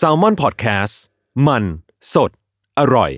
[0.00, 0.94] s a l m o n PODCAST
[1.46, 1.64] มัน
[2.14, 2.30] สด
[2.78, 3.10] อร่อย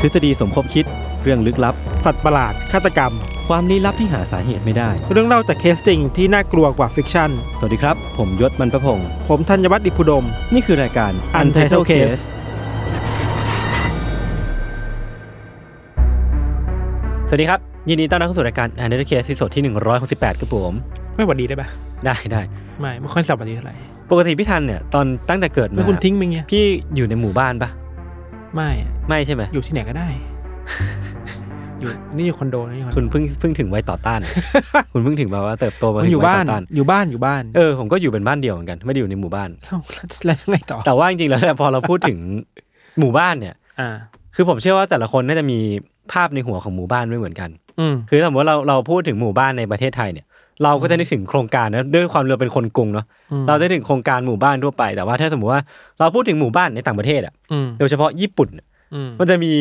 [0.00, 0.86] ทฤษฎีสมคบคิด
[1.22, 3.12] เรื่องลึกลับ สัตว์ประหลาด ฆาตกรรม
[3.48, 12.22] ความลี้ลับที่หาสาเหตุไม่ได้ เรื่องเล่าจากเคสจริงที่น่ากลัวกว่า fiction สวัสดีครับ ผมยชญ์ บรรพพงศ์ผมธัญวัฒน์อิพภูดม นี่คือรายการ Untitled Case
[17.28, 20.74] สวัสดีครับ ยินดีต้อนรับเข้าสู่รายการ Untitled Case ตอนที่ 168ครับผม
[21.16, 21.68] ไม่หวัดดีได้ปะ
[22.06, 22.40] ได้ได้
[22.80, 23.74] ไม่ไม่ค่อยสับหวัดดีเท่าไหร่
[24.10, 26.64] ปกติพี่ทันเนี่ยตอนตั้งแต่เกิดมาไม่คุณทิ้งมึงเงี้ยพี่
[26.96, 27.70] อยู่ในหมู่บ้านปะ
[28.54, 30.08] ไม่อะไม่ใช่ไหมอยู่ที่ไหนก็ได้
[31.80, 34.20] อยู่นี่อยู่คอนโดนี่อยู่อนโดคุณเพิ่งเพิ่งถึงวัยต่อต้าน
[34.92, 42.18] คุณเพิ่งถึงแบบว่าเติบโตมาผมถึองยู่วัยบ้านต่อต้านอยู่บ้านอยู่บ้านเออผมก็อยู่เป็นบ้านเดียวเหมือนกันไม่ได้อยู่ในหมู่บ้านเอ้าแล้วแล้วไงต่อแต่ว่าจริงๆแล้วเนี่ยพอเราพูดถึง
[42.98, 43.88] หมู่บ้านเนี่ยอ่า
[44.34, 45.58] คือผมเชื่อว่าแต่ละคนน่าจะมี
[46.12, 50.26] ภาพในหัวของหมู่บ้านไม่เหมือนกันอืมคือถ้าสมมติว่าเราเราพูดถึงหมู่บ้านในประเทศไทยเนี่ย
[50.64, 55.62] เราก็จะนึกถึงโครงการนะด้วยความเราเป็นคนกรุงเนาะอืมเราจะนึกถึงโครงการหมู่บ้านทั่วไปแต่ว่าถ้าสมมติว่า
[55.98, 59.52] เราพูดถึงหมู่บ้านในต่างประเทศอะอืมโดยเฉพาะญี่ปุ่นน่ะอืมมันจะมี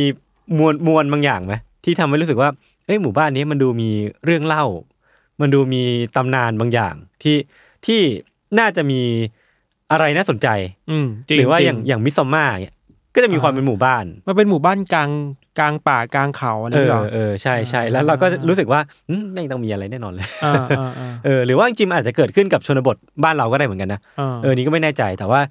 [0.57, 1.53] มวลมวลบางอย่างไหม
[1.83, 2.49] ที่ทำให้รู้สึกว่า
[2.85, 3.89] เอ้ยหมู่บ้านนี้มันดูมี
[4.25, 4.65] เรื่องเล่า
[5.41, 5.83] มันดูมี
[6.15, 7.37] ตำนานบางอย่างที่
[7.85, 8.01] ที่
[8.59, 9.01] น่าจะมี
[9.91, 10.47] อะไรน่าสนใจ
[10.91, 12.75] อืมจงหรือว่าจงอย่างอย่างมิซอมมาเนี่ย
[13.15, 15.09] ก็จะมีความเป็นหมู่บ้าน มันเป็นหมู่บ้านกลาง
[15.59, 25.41] กลางป่ากลางเขาอะไรเออย่างอเงี้ยหรอเออใช่ใช่แล้วเราก็รู้สึกว่าอืมแม่งต้องมีอะไรแน่นอนเลยอ่าอ่าอ่าเออหรือว่าจริงๆมันอาจจะเกิดขึ้นกับชนบทบ้านเราก็ได้เหมือนกันนะอ่าเออนี่ก็ไม่แน่ใจแต่ว่า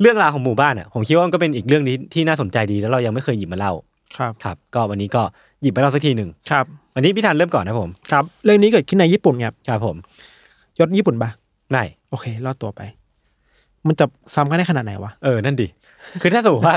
[0.00, 3.72] เรื่องราวของหมู่บ้านอะผมคิดว่ามันก็เป็นอีกเรื่องนี้ที่น่าสนใจดีแล้วเรายังไม่เคยหยิบมาเล่า
[4.16, 5.22] ครับครับ ก็วันนี้ก็
[5.62, 6.64] หยิบมาเล่าสักทีหนึ่งครับ
[6.94, 9.96] วันนี้พี่ธันเริ่มก่อนนะผมครับเรื่องนี้เกิดขึ้นในญี่ปุ่นครับครับผม
[10.78, 11.30] ยศญี่ปุ่นปะ
[11.70, 12.80] ไม่โอเครอดตัวไป
[13.86, 14.04] มันจะ
[14.34, 15.66] ซ้ำกันได้ขนาดไหนวะเออนั่นดิ
[16.22, 16.76] คือถ้าสมมติว่า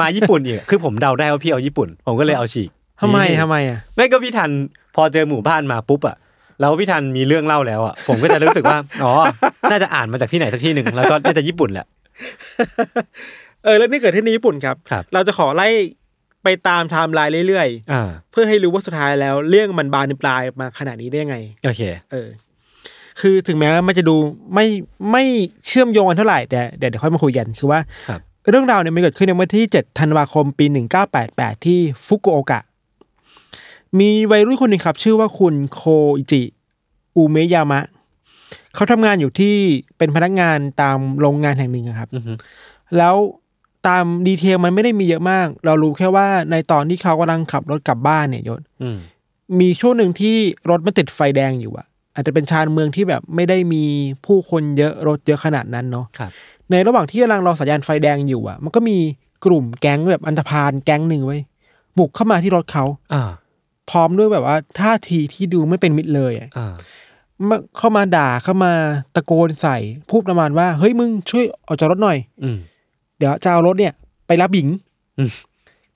[0.00, 2.70] มาญี่ปุ่นอีกคือผมเดาได้ว่าพี่เอาญี่ปุ่น ผมก็เลยเอาฉีก
[3.00, 4.50] ทำไมนี่ทำไมอะไม่ก็พี่ทัน
[4.94, 6.16] พอเจอหมู่บ้านมาปุ๊บอะ
[6.60, 9.12] แล้วพี่ทันมีเรื่องเล่าแล้วอะผมก็จะรู้สึกว่าอ๋อ
[9.70, 11.86] น่าจะอ่านมาจากที่ไหนสักที่หนึ่งแล้วก็น่าจะญี่ปุ่นแหละ
[13.64, 15.68] เออเรื่องนี้เกิดขึ้นในญี่ปุ่นครับครับเราจะขอไล่
[16.44, 22.28] ไปตามไทม์ไลน์เรื่อยอ่าๆเพื่อให้รู้ว่าสุดท้ายแล้ว เรื่องมันบานปลายมาขนาดนี้ได้ยังไงโอเค เออ
[23.20, 24.16] คือถึงแม้มันจะดู
[24.54, 24.66] ไม่
[25.12, 25.24] ไม่
[25.66, 28.20] เชื่อมโยงกันเท่าไหร่แต่เดี๋ยวเดี๋ยวค่อยมาคุยกันคือว่าครับ
[28.50, 30.66] เรื่องราวเนี่ยมันเกิดขึ้นในวันที่ 7 ธันวาคมปี
[31.14, 32.60] 1988 ที่ฟุกุโอกะ
[33.98, 35.80] มีวัยรุ่นคนหนึ่งครับ ชื่อว่าคุณโค
[36.16, 36.42] อิจิ
[37.16, 37.80] อูเมยามะ
[38.74, 39.54] เขาทำงานอยู่ที่
[39.98, 42.32] เป็นพนักงานตามโรงงานแห่งหนึ่งอะครับอือฮึ
[42.98, 43.14] แล้ว
[43.86, 48.98] ตามดีเทลมันไม่ได้มีเยอะมาก เรารู้แค่ว่าในตอนที่เขากำลังขับรถกลับบ้านเนี่ยยศอืม
[49.60, 50.36] มีช่วงหนึ่งที่
[50.70, 53.84] รถมันติดไฟแดงอยู่อะอาจจะเป็นชานเมืองที่แบบไม่ได้มี
[54.26, 56.30] ผู้คนเยอะรถเยอะขนาดนั้นเนาะครับ
[56.70, 58.98] ในระหว่างที่กำลังรอสัญญาณไฟแดงอยู่อะมันก็มี
[59.44, 61.42] กลุ่มแก๊งแบบอันธพาลแก๊งหนึ่งไว้ย
[61.98, 63.22] บุกเข้ามาที่รถเขาอ่า
[63.90, 66.72] พร้อมด้วยแบบว่าท่าทีที่ดูไม่เป็นมิตรเลยอะอ่า
[67.48, 68.72] มาเข้ามาด่าเข้ามา
[69.14, 69.76] ตะโกนใส่
[70.10, 72.58] พูดประมาณว่า เฮ้ยมึงช่วยออกจากรถหน่อย อืม
[73.18, 73.92] เดี๋ยวจะเอารถเนี่ย
[74.26, 74.68] ไปรับหญิง
[75.18, 75.30] อืม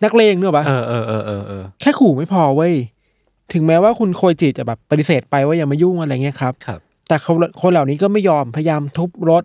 [0.04, 2.74] นักเลงเนอะปะเออเออเออเออเออแค่ขู่ไม่พอเว้ย
[3.52, 9.44] ถึงแม้ว่าคุณโคยจิจะแบบปฏิเสธไปว่าอย่ามายุ่งอะไรเงี้ยครับ ครับ แต่เขาคนเหล่านี้ก็ไม่ยอมพยายามทุบรถ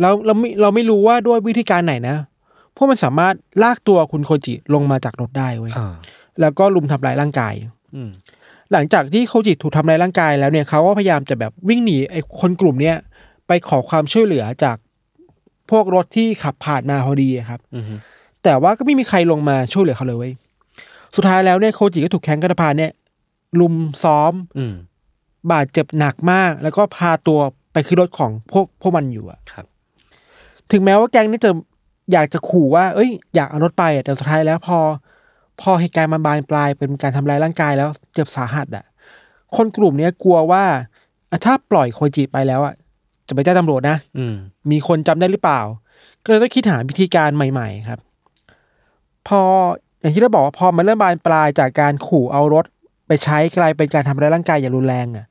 [0.00, 2.16] แล้วเราไม่เราไม่รู้ว่าด้วยวิธีการไหนนะ
[2.76, 5.94] พวกมันสามารถลากตัวคุณโคจิลงมาจากรถได้เว้ยอ่า
[6.40, 7.54] แล้วก็ลุมทำลายร่างกาย
[7.94, 8.10] อืม
[8.72, 12.96] หลังจากที่โคจิถูกทำลายร่างกายแล้วเนี่ยเขาก็พยายามจะแบบวิ่งหนีไอ้คนกลุ่มเนี้ย
[13.46, 14.76] ไปขอความช่วยเหลือจาก
[15.70, 17.84] พวกรถที่ขับผ่านมาพอดีอะครับอืม
[18.44, 20.32] แต่ว่าก็ไม่มีใครลงมาช่วยเหลือเขาเลยเว้ย
[21.16, 22.92] สุดท้ายแล้วเนี่ยโคจิก็ถูกแข้งกระพานเนี่ย
[23.60, 24.74] ลุมซ้อมอืม
[25.52, 27.40] บาดเจ็บหนักมาก แล้วก็พาตัว
[27.72, 29.66] ไปขึ้นรถของพวกพวกมันอยู่อะครับ
[30.72, 31.50] ถึงแม้ว่าแก๊งนี่จะ
[32.12, 34.78] อยากจะขู่ว่า เอ้ย อยากเอารถไปอะแต่สุดท้ายแล้วพอ
[35.60, 38.84] พอเหตุการณ์มันบานปลายเป็นการทำลายร่างกายแล้วเจ็บสาหัสอะ
[39.56, 40.64] คนกลุ่มเนี้ยกลัวว่า
[41.30, 42.74] อะถ้าปล่อยโคจิไปแล้วอะ
[43.28, 44.34] จะไปแจ้งตำรวจนะอืม
[44.70, 45.60] มีคนจำได้หรือเปล่า
[46.22, 48.00] ก็เลยต้องคิดหาวิธีการใหม่ ๆ ครับ
[49.28, 49.40] พอ
[50.00, 52.64] อย่างที่เราบอกว่าพอมันเริ่มบานปลายจากการขู่เอารถ
[53.06, 55.26] ไปใช้กลายเป็นการทำร้ายร่างกายอย่างรุนแรงอะ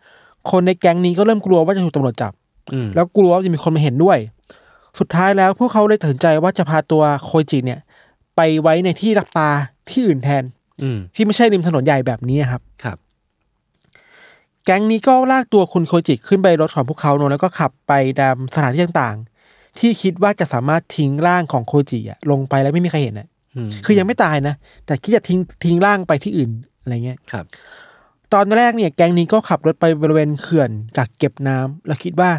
[0.52, 2.34] คนในแก๊งนี้ก็เริ่มกลัวว่าจะถูกตำรวจจับ
[2.74, 4.18] อืมแล้วกลัวว่าจะมีคนมาเห็นด้วย
[5.00, 7.80] สุดท้ายแล้วพวกเขาเลยตัดสินใจว่าจะพาตัวโคจิเนี่ย
[8.36, 9.50] ไปไว้ในที่รับตา
[9.90, 10.44] ที่อื่นแทน
[10.82, 12.98] อืมที่ไม่ใช่ริมถนนใหญ่แบบนี้ครับ ครับ
[14.66, 23.28] แแก๊งนี้ก็ลากตัวคุณโคจิขึ้นไปรถของพวกเขาเนอะแล้วก็ขับไปตามสถานที่ต่างๆ ที่คิดว่าจะสามารถทิ้งร่างของโคจิอะลงไปแล้วไม่มีใครเห็นอะ
[23.68, 24.56] มคือยังไม่ตายนะ
[24.86, 26.52] แต่คิดจะทิ้งทิ้งร่างไปที่อื่น
[26.82, 27.46] อะไรเงี้ย ครับ
[28.34, 32.32] ตอนแรกเนี่ยแก๊งนี้ก็ขับรถไปบริเวณเขื่อนกักเก็บน้ำแล้วคิดว่า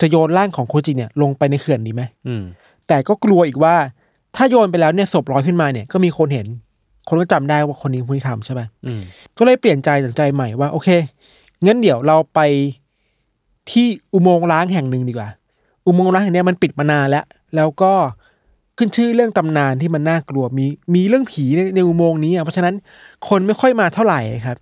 [0.00, 2.42] จะโยนร่างของโคจิเนี่ยลงไปในเขื่อนดีไหมอืม
[2.88, 3.74] แต่ก็กลัวอีกว่า
[4.36, 6.46] ถ้าโยนไปแล้วเนี่ยศพลอยขึ้นมาเนี่ยก็มีคนเห็น
[7.08, 9.00] คนก็จำได้ว่าคนนี้คนที่ทำใช่ไหมอืม
[9.38, 10.88] ก็เลยเปลี่ยนใจตัดสินใจใหม่ว่า โอเค
[11.66, 12.40] งั้นเดี๋ยวเราไป
[13.70, 15.28] ที่อุโมงค์ล้างแห่งหนึ่งดีกว่า
[15.86, 17.24] อุโมงค์ล้างแห่งเนี้ยมันปิดมานานแล้ว
[17.56, 17.92] แล้วก็
[18.78, 22.74] ขึ้นชื่อเรื่องตำนานที่มันน่ากลัวมีมีเรื่องผีในในอุโมงค์นี้อะเพราะฉะนั้น
[23.28, 24.58] คนไม่ค่อยมาเท่าไหร่ครับ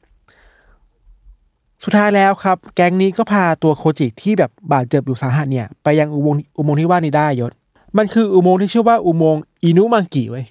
[1.85, 7.53] สุดท้ายแล้วครับ แก๊งนี้ก็พาตัวโคจิที่แบบบาดเจ็บอยู่สาหัสเนี่ย ไปยังอุโมงค์อุโมงค์ที่ว่านี้ได้ยศ
[7.99, 10.45] มันคืออุโมงค์ที่ชื่อว่าอุโมงค์อินุมังกิไว้ย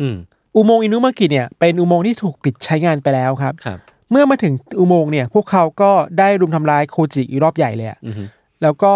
[0.00, 0.16] อืม
[0.56, 3.78] อุโมงค์อินุมังกิเนี่ยเป็นอุโมงค์ที่ถูกปิดใช้งานไปแล้วครับครับ
[4.10, 8.14] เมื่อมาถึงอุโมงค์เนี่ย พวกเขาก็ได้รุมทำร้ายโคจิอีกรอบใหญ่เลยอะอืม
[8.62, 8.92] แล้วก็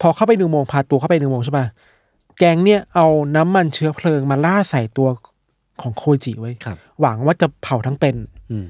[0.00, 1.66] พอเข้าไปในอุโมงค์พาตัวเข้าไปในอุโมงค์ใช่ปะ
[2.38, 3.06] แกงเนี่ยเอา
[3.36, 5.08] น้ำมันเชื้อเพลิงมาล่าดใส่ตัว
[5.80, 8.14] ของโคจิไว้ครับหวังว่าจะเผาทั้งเป็น
[8.50, 8.66] อืม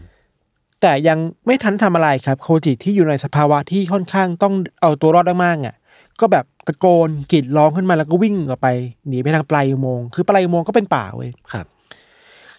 [0.86, 5.74] แต่ยังไม่ทันทำอะไรครับโคจิที่อยู่ในสภาวะที่ค่อนข้างต้องเอาตัวรอดได้มากอะ
[6.20, 8.68] ก็แบบตะโกนกรีดร้องขึ้นมาแล้วก็วิ่งออกไป
[9.08, 11.66] หนีไปทางปลายอุโมงค์คือปลายอุโมงค์ก็เป็นป่าเว้ยครับ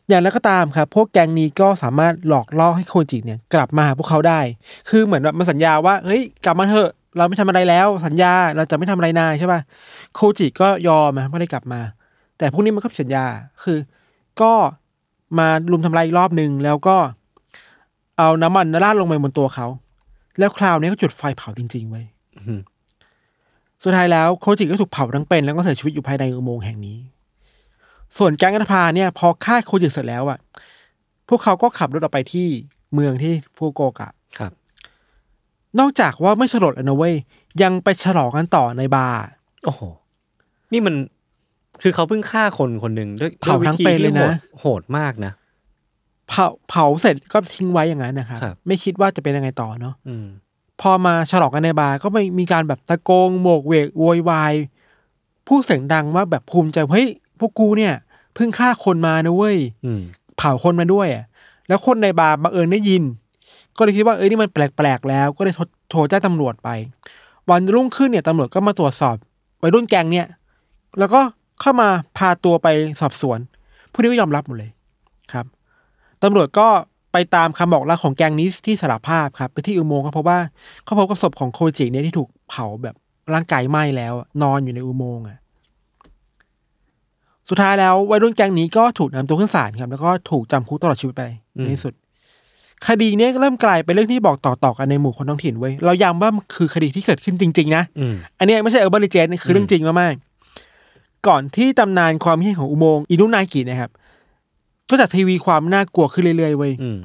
[0.07, 4.39] อย่างแล้วก็ตามครับพวกแก๊งนี้ก็สามารถหลอกล่อให้โคจิเนี่ยกลับมาหาพวกเขาได้
[4.89, 9.59] คือเหมือนแบบมาสัญญาว่าเฮ้ยกลับมาเถอะเราไม่ทำอะไรแล้ว สัญญาเราจะไม่ทำอะไรนายใช่ป่ะ
[10.15, 11.81] โคจิก็ยอมนะไม่ได้กลับมา
[12.37, 13.25] แต่พวกนี้มันก็ผิดสัญญา
[13.63, 13.77] คือ
[14.41, 14.53] ก็
[15.39, 16.97] มาลุมทำลายอีกรอบหนึ่งแล้วก็
[18.17, 19.67] เอาน้ำมันราดลงไปบนตัวเขา
[20.39, 22.05] แล้วคราวนี้ก็จุดไฟเผาจริงๆไว้ย
[22.37, 22.61] อืม
[23.83, 26.97] สุดท้ายแล้วโคจิก็ถูกเผาทั้งเป็นแล้วก็เสียชีวิตอยู่ภายในอุโมงค์แห่งนี้
[28.17, 30.39] ส่วนแก๊งอันธพาลเนี่ย พอฆ่าโคจิเสร็จแล้วอะ
[31.29, 32.47] พวกเขาก็ขับรถออกไปที่
[32.93, 34.51] เมืองที่ฟูโกกะครับ
[35.79, 37.15] นอกจากว่าไม่สลดแล้วนะเว้ย
[37.61, 39.19] ยังไปฉลองกันต่อในบาร์
[39.65, 39.81] โอ้โห
[40.71, 40.95] นี่มัน
[41.81, 45.31] คือเขาเพิ่งฆ่าคนคนหนึ่งด้วยเผาด้วยทั้งวิธีเป็นเลยนะที่โหดโหดมากนะ
[46.29, 50.25] เผาเผาเสร็จก็ทิ้งไว้อย่างนั้นนะครับครับไม่คิดว่าจะเป็นยังไงต่อเนาะอืม
[50.81, 54.53] พอมาฉลองกันในบาร์ก็ไม่มีการแบบตะโกงโบกเวกโวยวาย
[55.47, 57.07] พูดเสียงดังว่าแบบภูมิใจเฮ้ย
[57.39, 57.93] พวกกูเนี่ย
[58.35, 60.01] เพิ่งฆ่าคนมานะเว้ยอืม
[60.37, 61.23] เผาคนมาด้วยอะ
[61.67, 63.03] แล้วคนในบาร์บังเอิญได้ยิน
[63.77, 66.69] ก็เลยคิดว่าเอ้ยนี่มันแปลกๆแล้ว ก็เลยโทรโทรแจ้งตำรวจไป
[67.49, 69.15] วันรุ่งขึ้นเนี่ยตำรวจก็มาตรวจสอบ
[69.61, 70.27] วัยรุ่นแก๊งเนี่ย
[70.99, 71.21] แล้วก็
[71.61, 71.87] เข้ามา
[72.17, 72.67] พาตัวไป
[73.01, 73.39] สอบสวน
[73.91, 74.75] ผู้นี้ก็ยอมรับหมดเลยครับ
[76.23, 76.67] ตำรวจก็
[77.13, 80.37] ไปตามคำบอกเล่าของแก๊งนี้ที่สารภาพครับ ไปที่อุโมงค์ก็เพราะว่า
[80.83, 82.95] เขาพบกับศพของโคจิเนี่ยที่ถูกเผาแบบ
[83.33, 85.37] ร่างกายไหม้แล้วอะนอนอยู่ในอุโมงค์อะ
[87.49, 91.23] สุดท้ายแล้ววัยรุ่นแก๊งนี้ก็ถูกนำตัวขึ้นศาลครับ แล้วก็ถูกจำคุกตลอดชีวิตไป
[91.57, 91.93] อืมในที่สุด
[92.87, 103.91] คดีเนี้ยก็เริ่มกลายเป็นเรื่องที่บอกต่อๆกันในหมู่คนท้องถิ่นเว้ยเราย้ำว่ามันคือคดีที่เกิดขึ้นจริง ๆ นะอืมอันเนี้ยไม่ใช่เออร์บันเลเจนคือเรื่องจริงมากๆก่อนที่ตำนานความเฮี้ยนของอุโมงค์อินุนากินะครับ
[104.89, 106.99] ก็จะทีวีความน่ากลัวขึ้นเรื่อยๆเว้ยอืม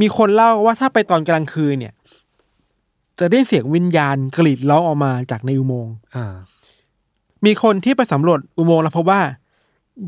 [0.00, 1.94] มีคนเล่าว่าถ้าไปตอนกลางคืนเนี่ย
[3.18, 6.34] จะได้เสียงวิญญาณกรีดร้องออกมาจากในอุโมงค์อ่า
[7.44, 9.20] มีคนที่ไปสำรวจอุโมงค์แล้วพบว่า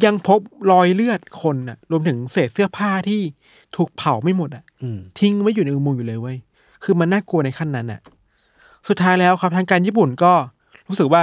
[0.05, 0.41] ยังพบ
[0.71, 3.21] รอยเลือดคนน่ะ รวมถึงเศษเสื้อผ้าที่
[3.77, 6.37] ถูกเผาไม่หมดอะอืมทิ้งไว้อยู่ในอุโมงค์อยู่เลยเว้ย
[6.85, 8.01] คือมันน่ากลัวในขั้นนั้นน่ะ
[8.89, 10.33] สุดท้ายแล้วครับทางการญี่ปุ่นก็
[10.89, 11.23] รู้สึกว่า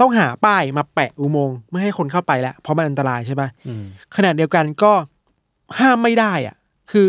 [0.00, 3.84] ต้องหาป้ายมาแปะอุโมงค์ไม่ให้คนเข้าไปแล้วเพราะมันอันตรายใช่ปะอืม
[4.16, 4.92] ขณะเดียวกันก็
[5.78, 6.56] ห้ามไม่ได้อะ
[6.90, 7.06] คือ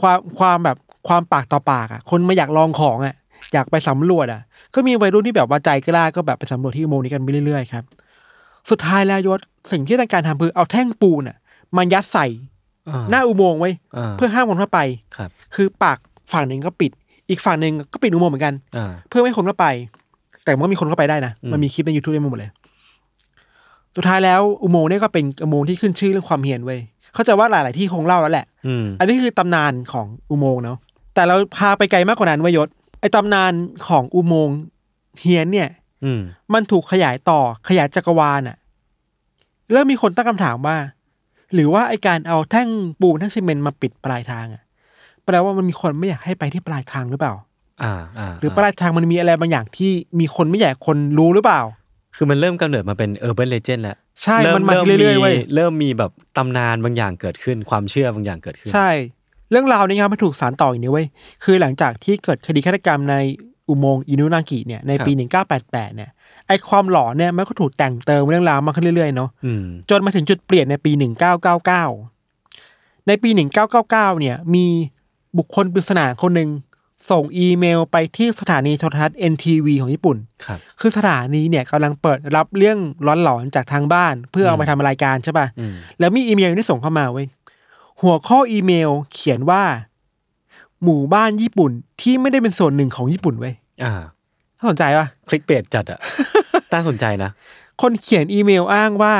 [0.00, 0.76] ความความแบบ
[1.08, 3.14] ความปากต่อปากอะ คนมาอยากลองของอะ
[3.52, 4.40] อยากไปสำรวจอะ
[4.74, 7.84] ก็มีวัยรุ่นที่แบบว่าใจกล้าก็แบบไปสำรวจที่อุโมงค์นี้กันไปเรื่อยๆครับ
[8.70, 9.40] สุดท้ายแล้วยศ
[9.72, 11.36] สิ่งที่ทางการทำคือเอาแท่งปูนอะ
[11.76, 12.26] มันยัดใส่
[12.88, 14.80] อ่าหน้าอุโมงค์ไว้อ่าเพื่อห้ามคนเข้าไป
[15.16, 15.98] ครับ คือปาก
[16.32, 16.90] ฝั่งหนึ่งก็ปิด
[17.30, 19.66] อีกฝั่งหนึ่งก็ปิดอุโมงค์เหมือนกันอ่าเพื่อไม่ให้คนเข้าไป
[20.50, 22.50] แต่มันก็มีคนเข้าไปได้นะอืมมันมีคลิปใน YouTube ได้หมดเลย
[23.96, 26.80] สุดท้ายแล้วอุโมงค์เนี่ยก็เป็นอุโมงค์ที่ขึ้นชื่อเรื่องความเฮียนเว้ย
[27.14, 30.78] เข้าใจว่าหลาย ๆ ที่คงเล่าแล้วแหละอืมอันนี้คือตำนานของอุโมงค์เนาะ
[31.14, 32.68] แต่เราพาไปไกลมากกว่านั้นเว้ยยศ
[33.00, 33.52] ไอ้ตำนาน
[33.88, 34.58] ของอุโมงค์
[35.20, 35.68] เฮียนเนี่ย
[36.04, 36.20] อืม
[36.54, 38.56] มันถูกขยายต่อขยายจักรวาลอะ
[39.72, 40.76] เริ่มมีคนตั้งคำถามว่า
[41.54, 42.68] หรือว่าไอการเอาแท่ง
[43.00, 44.62] ปูนแท่งซีเมนต์มาปิดปลายทางอะ
[45.24, 47.34] แปลว่ามันมีคนไม่อยากให้ไปที่ปลายทางหรือเปล่า
[47.82, 51.60] อ่าอ่าหรือปลายทางมันมีอะไรบางอย่างที่มีคนไม่อยากให้คนรู้หรือเปล่า
[52.16, 58.90] คือมันเริ่มกำเนิดมาเป็นเออร์เบ n เลเจนด์แล้วใช่มันมาเรื่อยๆเว้ยเริ่มมีแบบตำนานบางอย่างเกิดขึ้น ความเชื่อบางอย่างเกิดขึ้น ใช่
[59.50, 61.06] เรื่องราวนี้ครับมันถูกสารต่ออย่างนี้เว้ย
[61.44, 63.16] คือหลังจากที่เกิดคดีฆาตกรรมใน
[63.68, 65.12] อุโมงค์อินุนากิเนี่ยในปี
[65.48, 66.10] 1988 เนี่ย
[66.46, 70.92] ไอความหลอนเนี่ยมันก็ถูกแต่งเติมเรื่องราวมากขึ้นเรื่อยๆเนาะอืมจนมาถึงจุดเปลี่ยนในปี
[71.80, 73.30] 1999 ในปี
[73.70, 74.66] 1999 เนี่ย มี
[75.38, 76.48] บุคคลปริศนาคนหนึ่ง
[77.10, 87.26] ส่งอีเมลไปที่สถานีโทรทัศน์ NTV ของญี่ปุ่น ครับ คือสถานีเนี่ยกำลังเปิดรับเรื่องร้อนหลอนจากทางบ้าน เพื่อเอามาทำรายการใช่ป่ะ อืม แล้วมีอีเมลที่ส่งเข้ามาเว้ย
[88.02, 89.62] หัวข้ออีเมลเขียนว่า
[90.82, 93.54] หมู่บ้านญี่ปุ่นที่ไม่ได้เป็นส่วนหนึ่งของญี่ปุ่นเว้ย
[93.84, 93.92] อ่า
[94.58, 96.00] น่าสนใจปะคลิกเบสจัดอะ
[96.72, 97.30] น่าสนใจนะ
[97.82, 99.16] คนเขียนอีเมลอ้างว่า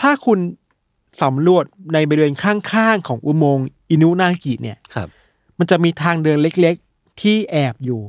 [0.00, 0.38] ถ้าคุณ
[1.22, 1.64] สำรวจ
[1.94, 5.08] ในบริเวณข้างๆของอุโมงค์อินุนากิเนี่ย ครับ
[5.60, 8.00] มันจะมีทางเดินเล็กๆ ที่แอบอยู่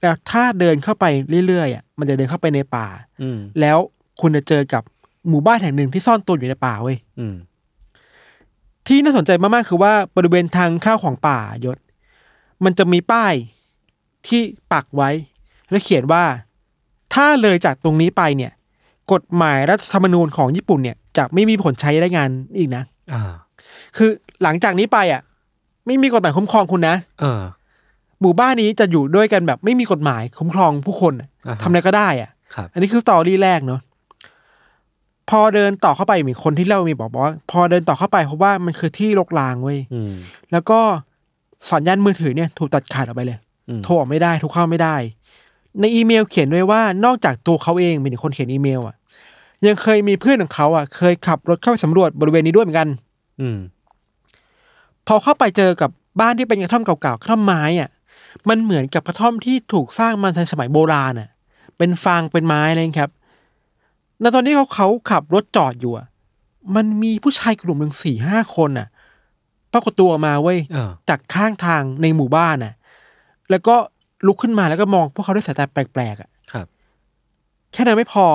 [0.00, 1.04] แล้วถ้าเดินเข้าไป
[1.46, 2.86] เรื่อยๆอะมันจะเดินเข้าไปในป่า
[3.22, 3.78] อืมแล้ว
[4.20, 4.82] คุณจะเจอกับ
[5.28, 7.36] หมู่บ้านแห่งหนึ่งที่ซ่อนตัวอยู่ในป่าเว้ยอืม
[8.86, 11.78] ที่น่าสนใจมากๆคือว่าบริเวณทางเข้าของป่ายศ
[12.64, 13.34] มันจะมีป้าย
[14.28, 14.42] ที่
[14.72, 15.10] ปักไว้
[15.70, 16.24] แล้วเขียนว่า
[17.14, 18.52] ถ้าเลยจากตรงนี้ไปเนี่ย
[19.12, 23.32] กฎหมายรัฐธรรมนูญของญี่ปุ่นเนี่ยจะไม่มีผลใช้ได้งานอีกนะ อ่า
[23.96, 24.10] คือ
[24.42, 25.22] หลังจากนี้ไปอะ
[25.86, 27.42] ไม่มีกฎหมายคุ้มครองคุณนะ เออ
[28.20, 33.80] หมู่บ้านนี้จะอยู่ด้วยกันแบบไม่มีกฎหมายคุ้มครองผู้คนอะอ่าฮะ ทำอะไรก็ได้อะ ครับ อันนี้คือสตอรี่แรกเนาะ
[35.30, 40.12] พอเดินต่อเข้าไปมีคนที่เล่ามีบอกว่า พอเดินต่อเข้าไปเพราะว่ามันคือที่รกรางเว้ยอืม
[40.52, 40.78] แล้วก็
[41.70, 43.38] สัญญาณมือถือเนี่ย ถูกตัดขาดออกไปเลย
[43.68, 44.96] อืมโทรออกไม่ได้โทุกเข้าไม่ได้
[45.80, 48.96] ในอีเมลเขียนด้วยว่านอกจากตัวเขาเองเป็นคนเขียนอีเมลอะ
[49.66, 52.88] ยังเคยมีเพื่อนของเขาอะเคยขับรถเข้าไปสำรวจบริเวณนี้ด้วยเหมือนกัน
[53.40, 53.58] อืม
[55.08, 57.90] พอเข้าไปเจอกับบ้านที่เป็นกระท่อมเก่าๆกระท่อมไม้อะ
[58.48, 61.28] มันเหมือนกับกระท่อมที่ถูกสร้างมาในสมัยโบราณอะ
[61.78, 63.12] เป็นฟางเป็นไม้อะไรอย่างเงี้ยครับ
[64.20, 66.06] ในตอนที่เขาเขาขับรถจอดอยู่อะ
[66.76, 68.88] มันมีผู้ชายกลุ่มหนึ่งสี่ห้าคนอะ
[69.72, 72.74] ปรากฏตัวออกมาเว้ยเออจากข้างทางในหมู่บ้านน่ะ
[73.50, 73.76] แล้วก็
[74.26, 76.66] ลุกขึ้นมาแล้วก็มองพวกเขาด้วยสายตาแปลกๆอะครับ
[77.72, 78.26] แค่นั้นไม่พอ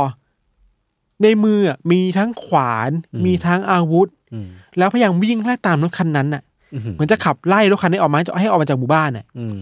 [1.23, 6.48] ในมืออะมีทั้งขวานอืมมีทั้งอาวุธอืมแล้วพยายามวิ่งไล่ตามรถคันนั้นน่ะอืม
[6.93, 9.57] เหมือนจะขับไล่รถคันนี้ออกมาให้ออกมาจากหมู่บ้านน่ะอืม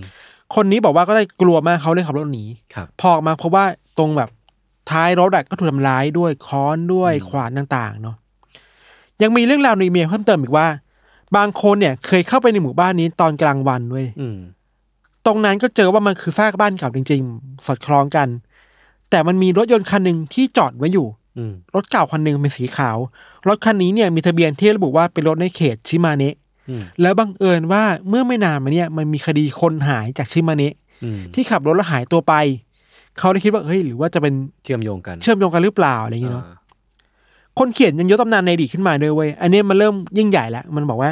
[0.55, 2.45] คนนี้บอกว่าก็ได้กลัวมากเขาเลยขับรถหนี
[2.75, 3.63] ครับพอออกมาเพราะว่า
[3.97, 4.29] ตรงแบบ
[4.91, 8.15] ท้ายรถอะก็ถูกทำร้ายด้วยค้อนด้วยอืมขวานต่าง ๆ เนาะ
[9.21, 10.67] ยังมีเรื่องราวในอีเมลเพิ่มเติมอีกว่า
[11.37, 14.37] บางคนเนี่ย เคยเข้าไปในหมู่บ้านนี้ตอนกลางวันเว้ยอืม
[15.25, 18.27] ตรงนั้นก็เจอว่ามันคือซากบ้านเก่าจริง ๆ สอดคล้องกัน
[19.09, 22.97] แต่มันมีรถยนต์คันหนึ่งที่จอดไว้อยู่อืมรถเก่าคันหนึ่งเป็นสีขาว
[23.47, 26.46] รถคันนี้เนี่ยมีทะเบียนที่ระบุว่าเป็นรถในเขตชิมาเนะอืม
[27.01, 32.33] แล้วบังเอิญว่าเมื่อไม่นานมาเนี่ยมันมีคดีคนหายจากชิมาเนะอืมที่ขับรถแล้วหายตัวไป
[33.17, 34.33] เขาเลยคิดว่าเฮ้ยหรือว่าจะเป็น
[34.63, 36.55] เชื่อมโยงกัน เชื่อมโยงกันหรือเปล่าอะไรอย่างเงี้ยเนาะอ่า
[37.59, 41.11] คนเขียนยังยกตำนานในอดีตขึ้นมาด้วยเว้ยอันนี้มันเริ่มยิ่งใหญ่แล้วมันบอกว่า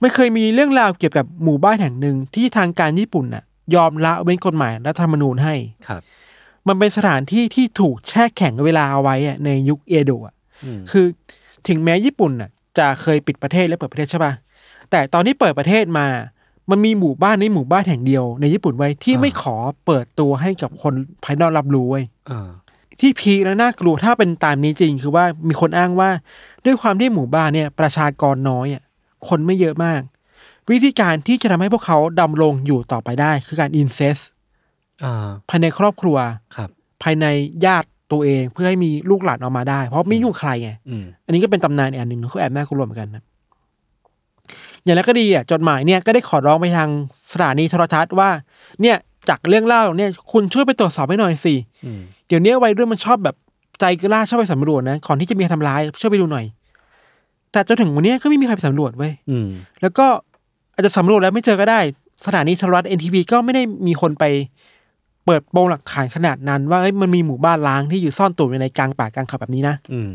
[0.00, 5.54] ไม่เคยมีเรื่องราวเกี่ยวกับหมู่บ้านแห่งหนึ่งที่ทางการญี่ปุ่นน่ะ ยอมละเว้นกฎหมายรัฐธรรมนูญให้
[5.88, 6.02] ครับ
[6.68, 10.34] มันเป็นสถานที่ที่ถูกแช่แข็งเวลาเอาไว้อะในยุคเอโดะอะ
[10.64, 11.06] อืมคือ
[11.68, 14.32] ถึงแม้ญี่ปุ่นน่ะ จะเคยปิดประเทศและเปิดประเทศใช่ปะ
[14.90, 16.06] แต่ตอนที่เปิดประเทศมา
[16.70, 19.56] มันมีหมู่บ้านในหมู่บ้านแห่งเดียวในญี่ปุ่นไว้ที่ไม่ขอ
[19.86, 20.94] เปิดตัวให้กับคน
[21.24, 22.48] ภายนอกรับรู้ไว้ยอ่า
[23.00, 26.10] ที่พีคและน่ากลัวถ้าเป็นตามนี้จริงคือว่ามีคนอ้างว่า
[26.64, 28.82] ด้วยความที่หมู่บ้านเนี่ย ประชากรน้อยอะ
[29.28, 30.00] คนไม่เยอะมาก
[30.70, 34.18] วิธีการที่จะทำให้พวกเขาดำรงอยู่ต่อไปได้ คือการอินเซส
[35.04, 36.16] อ่าภายในครอบครัว
[36.56, 36.70] ครับ
[37.02, 37.26] ภายใน
[37.66, 43.22] ญาติ ตัวเองเพื่อให้มีลูกหลานออกมาได้ เพราะไม่ยุ่งใครไงอืมอันนี้ก็เป็นตำนานอีกอันหนึ่งเขาแอบน่ากลัวเหมือนกันนะ
[44.84, 46.88] อย่างไรก็ดีอะจดหมายเนี่ยก็ได้ขอร้องไปทาง
[47.32, 48.30] สถานีโทรทัศน์ว่า
[48.82, 48.96] เนี่ย
[49.28, 53.36] จากเรื่องเล่าเนี่ยคุณช่วยไปตรวจสอบให้หน่อยสิอืมเดี๋ยวนี้วัยรุ่นมันชอบแบบ
[53.80, 56.44] ใจกล้าชอบไปสำรวจนะก่อนที่จะมีใครทำร้ายช่วยไปดูหน่อย
[57.52, 59.48] แต่จนถึงวันนี้ก็ไม่มีใครไปสำรวจเว้ยอืม
[59.82, 60.06] แล้วก็
[60.74, 61.80] อาจจะสำรวจแล้วไม่เจอก็ได้
[62.26, 64.24] สถานีโทรทัศน์ NTV ก็ไม่ได้มีคนไป
[65.28, 70.10] เปิดโปงหลักฐานขนาดนั้น ว่าเอ้ยมันมีหมู่บ้านล้างที่อยู่ซ่อนตัวอยู่ในกลางป่ากลางเขาแบบนี้นะอืม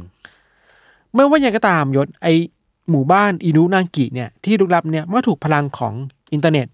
[1.14, 2.28] ไม่ว่าอย่างก็ตามยศไอ
[2.90, 5.94] หมู่บ้านอินุนางกิเนี่ยที่ลุกลับเนี่ยเมื่อถูกพลังของ
[6.34, 6.68] อินเทอร์เน็ต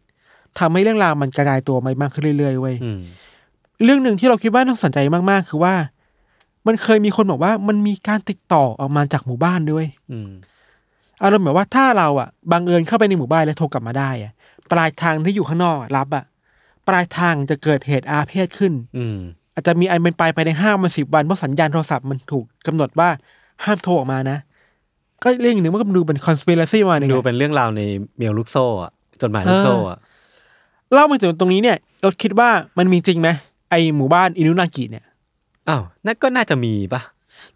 [0.59, 2.99] ทำให้เรื่องราวมันกระจายตัวไปมากขึ้นเรื่อยๆเว้ยอืม
[3.83, 4.97] เรื่องหนึ่งที่เราคิดว่าน่าสนใจ
[5.29, 5.75] มากๆ คือว่า
[6.67, 10.31] มันเคยมีคนบอกว่ามันมีการติดต่อออกมาจากหมู่บ้านด้วยอืม
[11.21, 14.31] อารมณ์แบบว่าถ้าเราอะบังเอิญเข้าไปในหมู่บ้านแล้วโทรกลับมาได้อะ
[14.71, 16.23] ปลายทางที่อยู่ข้างนอกอะรับอะ
[16.87, 19.17] ปลายทางจะเกิดเหตุอาเพศขึ้น อืม
[19.53, 23.09] อาจจะมีอันเป็นไปภายในห้ามันสิบวันเพราะสัญญาณโทรศัพท์มันถูกกำหนดว่า
[23.63, 24.37] ห้ามโทรออกมานะ
[25.23, 27.81] ก็เรื่องหนึ่งมันก็ดูเป็น conspiracy มาหนึ่งดูอะเป็นเรื่องราวใน
[28.17, 29.97] เมลลูกโซ่อะจดหมายลูกโซ่อะ
[30.93, 33.29] เล่ามาถึงตรงนี้เนี่ยเราคิดว่ามันมีจริงไหม
[33.69, 35.05] ไอหมู่บ้านอินุนากิเนี่ย
[35.69, 37.01] อ้าวนั่นก็น่าจะมีปะ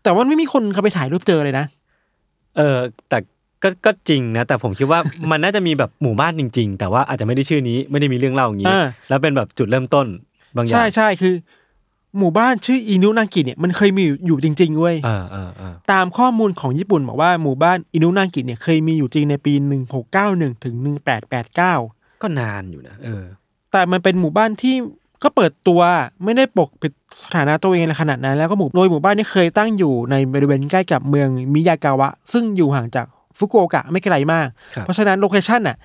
[0.03, 1.65] แต่ว่าไม่มีคนเขาไปถ่ายรูปเจอเลยนะ
[2.57, 2.77] เออ
[3.09, 3.17] แต่
[3.63, 4.99] ก็ก็จริงนะ แต่ผมคิดว่า
[5.31, 10.07] มันน่าจะมีแบบหมู่บ้านจริง ๆ แต่ว่าอาจจะไม่ได้ชื่อนี้ไม่ได้มีเรื่องเล่าอย่างนี้อ่าแล้วเป็นแบบจุดเริ่มต้น
[10.55, 11.33] บางอย่างใช่ใช่คือ
[12.17, 19.53] หมู่บ้านชื่ออินุนากิเนี่ยมันเคยมีอยู่อยู่จริงๆเว้ยอ่าอ่าอ่าตามข้อมูลของญี่ปุ่นบอกว่าหมู่บ้านอินุนากิเนี่ยเคยมีอยู่จริงในปี
[20.09, 20.75] 1691ถึง
[21.49, 23.23] 1889ก็นานอยู่นะเออ
[23.71, 24.75] แต่มันเป็นหมู่บ้านที่
[25.23, 25.81] ก็เปิดตัว
[26.23, 26.91] ไม่ได้ปกปิด
[27.23, 33.05] สถานะตัวเองในขนาดนั้น แล้วก็หมู่โดยหมู่บ้านนี้เคยตั้งอยู่ในบริเวณใกล้กับเมืองมิยาวากะ ซึ่งอยู่ห่างจาก
[33.37, 35.77] ฟุกุโอกะไม่ไกลมากครับเพราะฉะนั้น location น่ะ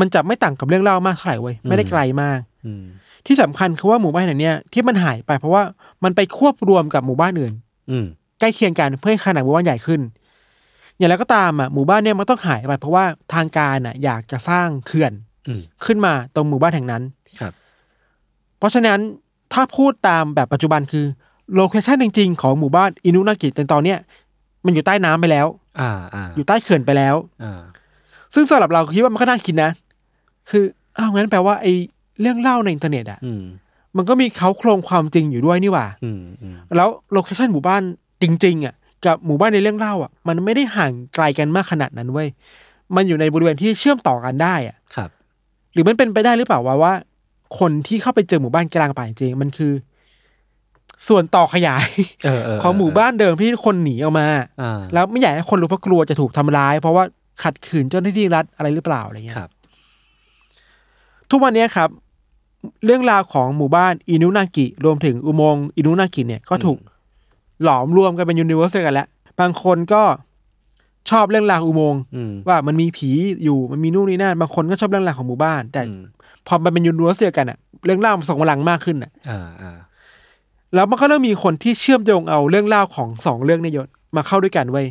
[0.00, 2.84] มันจะไม่ต่างกับเรื่องเล่ามากเท่าไหร่เว้ยไม่ได้ไกลมากอืม
[3.26, 5.62] ที่สำคัญคือว่าหมู่บ้านแห่งเนี้ยที่มันหายไปเพราะว่า
[6.04, 7.52] มันไปควบรวมกับหมู่บ้านอื่น
[7.90, 8.06] อืม
[8.40, 10.00] ใกล้เคียงกันเพื่อให้ขนาดหมู่บ้านใหญ่ขึ้น
[10.96, 15.12] อย่างไรก็ตามอะหมู่บ้านเนี่ยมันต้องหายไปเพราะว่าทางการอะ อยากจะสร้างเขื่อน
[15.48, 17.02] อืมขึ้นมาตรงหมู่บ้านแห่งนั้น
[17.40, 17.52] ครับ
[18.58, 18.98] เพราะฉะนั้น
[19.52, 21.06] ถ้าพูดตามแบบปัจจุบันคือ
[21.54, 23.98] โลเคชันจริง ๆ ของหมู่บ้านอินุนากิในตอนเนี้ย
[24.66, 25.46] มันอยู่ใต้น้ำไปแล้ว
[25.80, 27.60] อ่าอ่าอยู่ใต้เขื่อนไปแล้วอ่า
[28.34, 29.70] ซึ่งสำหรับเราคิดว่ามันก็น่าคิดนะ
[30.50, 30.64] คือ
[30.98, 31.72] อ้าวงั้นแปลว่าไอ้
[32.20, 33.42] เรื่องเล่าในอินเทอร์เน็ตอะอืม
[33.96, 37.82] มันก็มีเขาโครงความจริงอยู่ด้วยนี่หว่าอืมอืมแล้วโลเคชันหมู่บ้าน
[38.22, 42.28] จริง ๆ อะ กับหมู่บ้านในเรื่องเล่าอะ มันไม่ได้ห่างไกลกันมากขนาดนั้นเว้ย
[42.96, 45.10] มันอยู่ในบริเวณที่เชื่อมต่อกันได้อะครับ
[45.72, 46.92] หรือมันเป็นไปได้หรือเปล่าว่าว่า
[47.58, 49.72] คนที่เข้าไปเจอหมู่บ้านกลางป่าจริงๆมันคือ
[51.08, 51.86] ส่วนต่อขยาย
[52.24, 54.28] เออเออของหมู่บ้านเดิมที่คนหนีออกมา
[54.62, 57.04] อ่าแล้วไม่อยากให้คนรู้เพราะกลัวจะถูกทำร้าย เพราะว่า
[57.42, 59.50] ขัดขืนเจ้าหน้าที่รัฐอะไรหรือเปล่าอะไรเงี้ยครับ
[61.30, 61.90] ทุกวันนี้ครับ
[62.84, 66.78] เรื่องราวของหมู่บ้านอินุนากิ รวมถึงอุโมงค์อินุนากิเนี่ยก็ถูก
[67.64, 69.08] หลอมรวมกันเป็นยูนิเวอร์สกันแล้ว
[69.40, 70.02] บางคนก็
[71.10, 73.10] ชอบเรื่องราวอุโมงค์อืมว่ามันมีผี
[73.44, 76.02] อยู่มันมีนู่นนี่นั่นบางคนก็ชอบเรื่องราวของหมู่บ้าน แต่อืม
[76.46, 79.76] พอมันเป็นยูนิเวอร์สเดียวกันอะเรื่องเล่ามันส่งพลังมากขึ้นอะอ่าอ่า
[80.74, 84.86] แล้วมันก็เริ่มมีคนที่เชื่อมโยงเอาเรื่องเล่าของสองเรื่องเนยยศมาเข้าด้วยกันไว้ย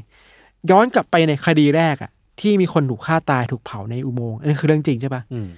[0.70, 5.50] ย้อนกลับไปในคดีแรกอะที่มีคนถูกฆ่าตายถูกเผาในอุโมงค์อันนี้คือเรื่องจริงใช่ปะอืม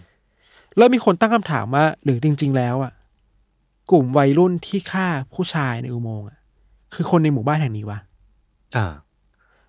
[0.78, 2.92] เริ่มมีคนตั้งคำถามว่าหรือจริง ๆ แล้วอะ
[3.92, 6.38] กลุ่มวัยรุ่นที่ฆ่าผู้ชายในอุโมงค์อะ
[6.94, 8.00] คือคนในหมู่บ้านแห่งนี้วะ
[8.78, 8.94] อ่า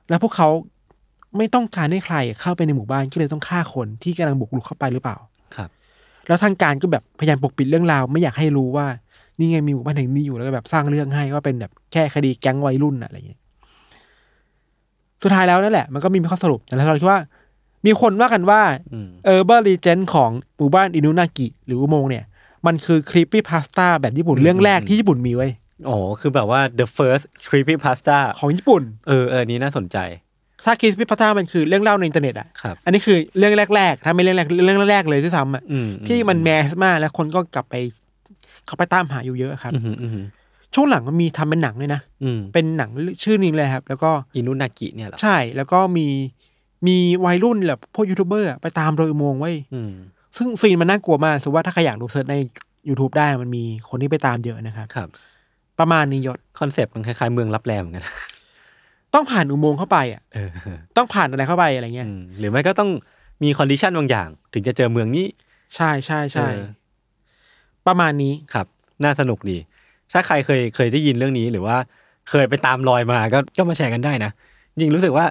[0.09, 0.49] แล้วพวกเขา
[1.37, 5.17] ไม่ต้องการให้ใครเข้าไปในหมู่บ้านก็เลยต้องฆ่าคนที่กำลังบุกรุกเข้าไปหรือเปล่า
[5.57, 5.69] ครับ
[6.27, 8.87] แล้วทางการก็แบบพยายามปกปิดเรื่องราว ไม่อยากให้รู้ว่า
[9.39, 13.41] นี่ไงมีหมู่บ้านแห่งนี้อยู่แล้วก็แบบสร้างเรื่องให้ว่าเป็นแบบแค่คดีแก๊งวัยรุ่นน่ะอะไรอย่างเงี้ย
[15.23, 17.21] สุดท้ายแล้วนั่นแหละมันก็มีข้อสรุปแต่เราคิดว่า
[17.87, 18.61] มีคนว่ากันว่า
[18.93, 22.25] อืมเออเบอร์รีเจนของหมู่บ้านอินุนากิ หรืออุโมงค์เนี่ย
[22.67, 25.51] มันคือครีปปี้พาสต้าแบบญี่ปุ่นเรื่องแรกที่ญี่ปุ่นมีไว้ย
[25.89, 29.99] อ๋อคือแบบว่า the first creepy pasta ของญี่ปุ่น เออเออนี้น่าสนใจ
[30.65, 37.75] ถ้า creepypasta มันคือเรื่องเล่าในอินเทอร์เน็ตอะครับอันนี้คือเรื่องแรกๆถ้าไม่เรื่องแรกเรื่องแรกๆเลยที่ซ้ำอะอืมที่มัน mass มากแล้วคนก็กลับไป
[38.69, 40.27] เขาไปตามหาอยู่เยอะครับอืมอืมอืม
[40.75, 42.91] ช่วงหลังมันมีทำเป็นหนังเลยนะอืมเป็นหนัง
[43.25, 46.07] ชื่อนึงเลยครับ แล้วก็อินุนากิเนี่ยเหรอใช่แล้วก็มี
[46.87, 49.93] มีวัยรุ่นแบบพวกยูทูบเบอร์อะไปตามรอยอุโมงค์เว้ยอืม
[50.37, 52.37] ซึ่ง scene มันน่ากลัวมากสมมติว่าถ้าใครอยากดู search ใน
[52.89, 55.09] YouTube ได้มันมีคนที่ไปตามเยอะนะครับครับ
[55.79, 58.05] ประมาณนี้ยศคอนเซปต์มันคล้ายๆ เมืองลับแลเหมือนกัน
[59.15, 60.51] ต้องผ่านอุโมงค์เข้าไปอะเออ
[60.97, 62.91] ต้องผ่านอะไรเข้าไปอะไรเงี้ยอืมหรือไม่ก็ต้อง
[63.43, 65.27] มี condition บางอย่าง ถึงจะเจอเมืองนี้
[65.77, 66.63] ใช่ใช่ใช่เออ
[67.89, 68.67] ประมาณนี้ครับ
[69.05, 69.59] น่าสนุกดี
[70.13, 71.77] ถ้าใครเคยเคยได้ยินเรื่องนี้หรือว่า
[72.31, 74.31] เคยไปตามรอยมาก็ก็มาแชร์กันได้นะ
[74.73, 75.27] จริงรู้สึกว่า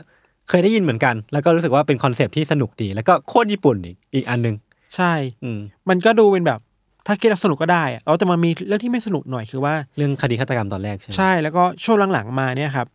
[0.50, 4.56] เคยได้ยินเหมือนกัน แล้วก็รู้สึกว่าเป็นคอนเซปต์ที่สนุกดี แล้วก็โคตรญี่ปุ่นอีกอีกอันหนึง
[4.96, 6.60] ใช่ อืมมันก็ดูเป็นแบบ
[7.08, 12.88] ถ้าคิดว่าสนุกก็ได้อะเอาแต่มันมีเรื่องที่ไม่สนุกหน่อยคือว่าเรื่องคดีฆาตกรรมตอนแรกใช่ไหมใช่แล้วก็ช่วงหลังๆมาเนี่ยครับ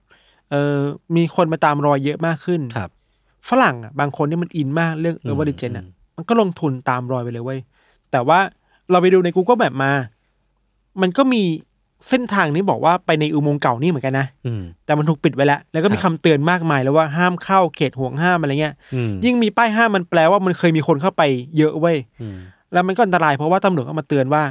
[0.50, 0.76] เออ
[1.16, 2.90] มีคนมาตามรอยเยอะมากขึ้นครับ
[3.48, 7.58] ฝรั่งอะบางคนที่มันอินมากเรื่องเออร์เวอร์ดิเจนอะอืมมันก็ลงทุนตามรอยไปเลยเว้ย
[8.12, 8.38] แต่ว่า
[8.92, 9.92] เราไปดูใน Google แบบมา
[11.02, 11.42] มันก็มี
[12.08, 21.22] เส้นทางนี้บอกว่าไปในอุโมงค์เก่านี่เหมือนกันนะอืมแต่มันถูกปิดไว้แล้ว แล้วก็มีครับคำเตือนมากมายแล้วว่าห้ามเข้าเขตห่วงห้ามอะไรเงี้ยอืมยิ่งมีป้ายห้ามมันแปลว่ามันเคยมีคนเข้าไป
[21.58, 22.36] เยอะเว้ยอืม
[22.72, 24.42] แล้วมันก็อันตรายเพราะว่าตำรวจก็มาเตือนว่า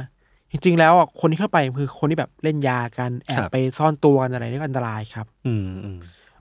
[0.50, 5.98] จริงๆแล้วอะคนที่เข้าไปคือคนที่แบบเล่นยากันแอบไปซ่อนตัวกันอะไรนี่ก็อันตรายครับ อืมอืม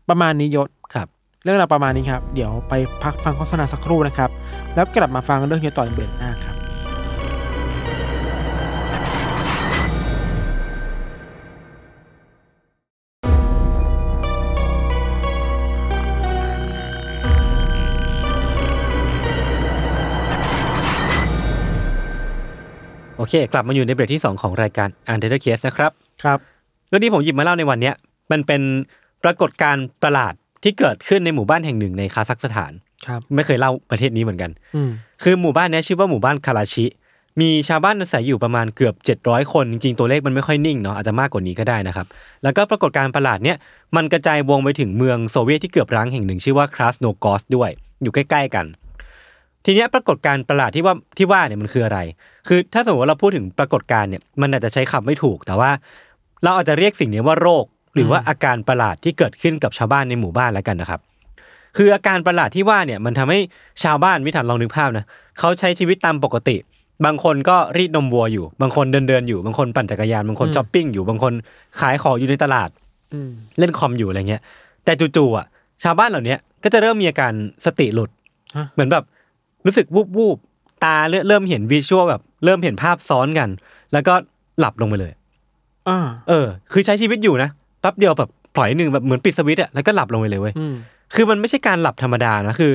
[0.10, 1.08] ประมาณนี้ยศครับ
[1.44, 4.30] เรื่องราวประมาณนี้ครับ เดี๋ยวไปพักฟังโฆษณาสักครู่นะครับ
[4.76, 6.61] แล้วกลับมาฟังเรื่องนี้ต่อในเบรกหน้าครับ
[23.22, 25.92] โอเค กลับมาอยู่ในเบรกที่ 2 ของรายการ u n d e r Case นะครับ
[26.24, 26.40] ครับ
[26.88, 27.96] เรื่องที่ผมหยิบมาเล่าในวันเนี้ย
[28.32, 28.62] มันเป็น
[29.24, 32.72] ปรากฏการณ์ประหลาดที่เกิดขึ้นในหมู่บ้านแห่งหนึ่งในคาซัคสถาน
[33.06, 34.90] ครับไม่เคยเล่าประเทศนี้เหมือนกันอืม
[35.24, 36.86] คือหมู่บ้านเนี้ยชื่อว่าหมู่บ้านคาราชิ
[37.42, 42.08] มีชาวบ้านอาศัยอยู่ประมาณเกือบ 700 คนจริงๆตัวเลขมันไม่ค่อยนิ่งเนาะอาจจะมากกว่านี้ก็ได้นะครับ
[42.44, 43.58] แล้วก็ปรากฏการณ์ประหลาดเนี้ย
[43.96, 47.70] มันกระจายวงไปถึงเมืองโซเวียตที่เกือบร้างแห่งหนึ่ง ชื่อว่าคราสโนกอสด้วย
[48.02, 48.66] อยู่ใกล้ ๆ กัน
[49.66, 52.00] ทีเนี้ยปรากฏการณ์ประหลาดที่ว่าที่ว่าเนี่ยมันคืออะไร
[52.48, 55.72] คือถ้าสมมติว่าเราพูดถึงปรากฏการณ์เนี่ยมันอาจจะใช้คำไม่ถูก แต่ว่า
[56.44, 61.02] เราอาจจะเรียกสิ่งนี้ว่าโรค หรือว่าอาการประหลาดที่เกิดขึ้นกับชาวบ้านในหมู่บ้านแล้วกันนะครับ
[61.78, 63.40] คืออาการประหลาดที่ว่าเนี่ยมันทำให้
[63.84, 65.06] ชาวบ้านวิถันลองนึกภาพนะ
[65.40, 66.56] เขาใช้ชีวิตตามปกติ
[67.06, 71.34] บางคนก็รีดนมวัวอยู่ บางคนเดินเดินๆอยู่ บางคนปั่นจักรยาน บางคนช้อปปิ้งอยู่ บางคน
[71.80, 72.70] ขายของอยู่ในตลาด
[73.14, 74.42] อืมเล่นคอมอยู่อะไรเงี้ย
[74.86, 75.46] แต่จู่ๆอะ
[75.84, 77.34] ชาวบ้านเหล่าเนี้ยก็จะเริ่มมีอาการ
[77.66, 78.10] สติหลุด
[78.58, 79.04] ฮะเหมือนแบบ
[79.66, 83.50] รู้สึกวูบวูบๆตาเริ่มเริ่มเห็นวิชวลแบบเริ่มเห็นภาพซ้อนกัน
[83.94, 84.14] แล้วก็
[84.60, 85.14] หลับลงไปเลย
[85.90, 87.50] อ่าเออ คือใช้ชีวิตอยู่นะ
[87.82, 90.76] แป๊บเดียวแบบปล่อยหนึ่งแบบเหมือนปิดสวิตช์อะแล้วก็หลับลงไปเลยเว้ยอืม
[91.16, 92.72] คือมันไม่ใช่การหลับธรรมดานะคือ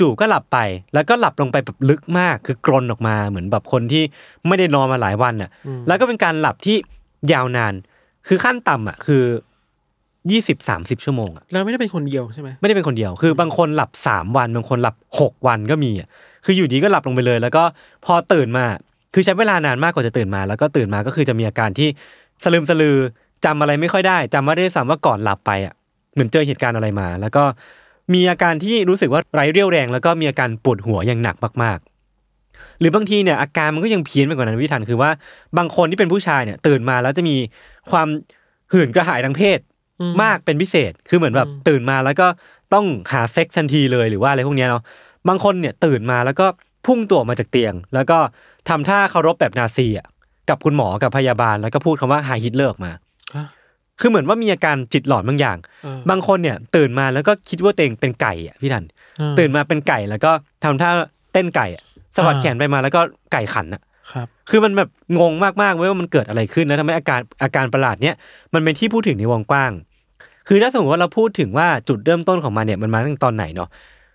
[0.00, 0.58] จู่ๆก็หลับไป
[0.94, 4.02] แล้วก็หลับลงไปแบบลึกมาก คือกรนออกมาเหมือนแบบคนที่
[4.46, 5.50] ไม่ได้นอนมาหลายวันอะ
[5.86, 6.76] แล้วก็เป็นการหลับที่
[7.32, 7.74] ยาวนาน
[8.28, 9.22] คือขั้นต่ำอะคือ
[10.30, 16.08] ยี่สิบสามสิบชั่วโมงอะเราไม่ได้เป็นคนเดียวใช่ไหมไม่ได้เป็นคนเดียว คือบางคนหลับสามวัน บางคนหลับหกวันก็มีอะ
[16.46, 17.64] คืออยู่ดีก็หลับลงไปเลย แล้วก็
[18.04, 18.66] พอตื่นมา
[19.14, 21.88] คือใช้เวลานานมากกว่าจะตื่นมา แล้วก็ตื่นมาก็คือจะมีอาการที่
[22.44, 22.96] สลืมสลือ
[23.44, 25.74] จำอะไรไม่ค่อยได้จำไม่ได้ซ้ำว่าก่อนหลับไปอะ
[26.14, 27.44] เหมือนเจอเหตุการณ์อะไรมา แล้วก็
[28.14, 35.10] มีอาการที่รู้สึกว่าไร้เรี่ยวแรง แล้วก็มีอาการปวดหัวอย่างหนักมาก ๆ หรือบางทีเนี่ยอาการมันก็ยังเพี้ยนไปกว่านั้นพี่ทันคือว่า
[35.58, 37.36] บางคนที่เป็นผู้ชายเนี่ยตื่นมาแล้วจะมี
[37.90, 38.08] ความ
[38.72, 39.58] หื่นกระหายทางเพศ
[40.22, 42.26] มากเป็นพิเศษ คือเหมือนแบบตื่นมาแล้วก็
[42.74, 44.82] ต้องหาเซ็กซ์ทันทีเลยหรือว่าอะไรพวกเนี้ยเนาะ
[45.28, 46.46] บางคนเนี่ยตื่นมาแล้วก็
[46.86, 48.18] พุ่งตัวออกมาจากเตียง แล้วก็
[48.68, 50.06] ทำท่าเคารพแบบนาซีอะ
[50.48, 52.92] กับคุณหมอกับพยาบาลแล้วก็พูดคำว่า Heil Hitler ออกมา
[53.36, 53.46] ฮะ
[54.00, 58.84] คือเหมือนว่ามีอาการจิตหลอนบางอย่างเออบางคนเนี่ยตื่นมาแล้วก็คิดว่าตัวเองเป็นไก่อะพี่ทัน
[59.18, 60.30] เออตื่นมาเป็นไก่แล้วก็
[60.64, 60.90] ทำท่า
[61.32, 61.82] เต้นไก่อะ
[62.16, 63.00] สะบัดแขนไปมาแล้วก็
[63.32, 64.88] ไก่ขันอะครับคือมันแบบ
[65.20, 68.16] งงมากๆเว้ยว่ามันเกิดอะไรขึ้นแล้วทำให้อาการอาการประหลาดเนี้ย
[68.54, 69.72] มันเป็นที่พูดถึงในวงกว้าง
[70.48, 73.68] คือถ้าสมมติว่าเราพูดถึงว่าจุดเริ่มต้นของมันเนี่ยมันมาตั้งแต่ตอนไหนเนาะ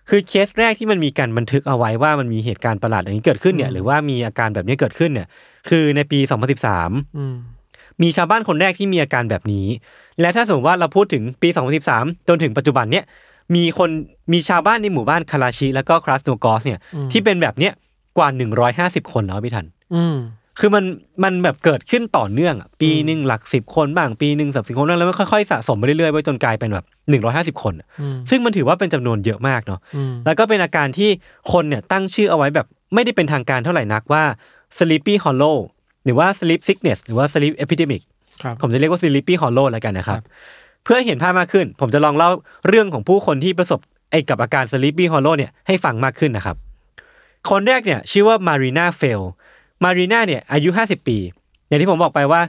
[0.08, 5.28] คือเคสแรกที่มันมีการบันทึกเอาไว้ว่ามันมีเหตุการณ์ประหลาดอย่างนี้เกิดขึ้นเนี่ยหรือว่ามีอาการแบบนี้เกิดขึ้นเนี่ย
[5.68, 6.18] คือในปี
[6.68, 7.36] 2013อืม
[8.02, 9.66] มีชาวบ้านคนแรกที่มีอาการแบบนี้
[10.20, 11.48] และถ้าสมมติว่าเราพูดถึงปี
[11.88, 13.04] 2013 จนถึงปัจจุบันเนี่ย
[13.54, 13.90] มีคน
[14.32, 16.80] มีชาวบ้านในหมู่บ้านคาราชิ แล้วก็คราสโนกอสเนี่ย
[17.12, 17.72] ที่เป็นแบบเนี้ย
[18.18, 18.28] กว่า
[18.70, 20.16] 150 คนแล้วพี่ทันอืม
[20.58, 20.84] คือมัน
[21.24, 31.10] มันแบบเกิดขึ้นต่อเนื่องอะปีหนึ่งหลักสิบคนบ้างปีหนึ่งสับสิบคนบ้างแล้วมันค่อยๆสะสมไปเรื่อยๆไปจนกลายเป็นแบบหนึ่งร้อยห้าสิบคนอะอืมซึ่งมันถือว่าเป็นจำนวนเยอะมากเนาะอืมแล้วก็เป็นอาการที่
[31.52, 34.24] คนเนี่ยตั้งชื่อเอาไว้แบบไม่ได้เป็นทางการเท่าไหร่นักว่า
[34.78, 35.56] sleepy hollow
[36.04, 38.02] หรือว่า sleep sickness หรือว่า sleep epidemic
[38.42, 40.24] ครับผมจะเรียกว่า sleepy hollow แล้วกันนะครับครับ
[40.84, 42.30] เพื่อให้เห็นภาพมากขึ้น ผมจะลองเล่า
[42.68, 46.56] เรื่องของผู้คนที่ประสบไอ้กับอาการ sleepy hollow เนี่ยให้ฟังมากขึ้นนะครับ
[47.50, 49.20] คนแรกเนี่ยชื่อว่ามารีนาเฟล
[49.84, 51.18] มารีนาเนี่ยอายุ 50 ปี
[51.68, 52.40] อย่างที่ผมบอกไปว่า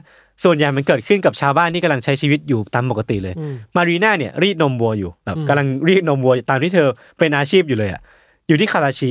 [0.44, 8.00] ส่วนใหญ่มันเกิดขึ้นกับชาวบ้านที่กำลังใช้ชีวิตอยู่ตามปกติเลยอืมมารีนาเนี่ยรีดนมวัวอยู่แบบอืมกำลังรีดนมวัวตามที่เธอเป็นอาชีพอยู่เลยอะ
[8.48, 9.10] อยู่ที่คาราชิ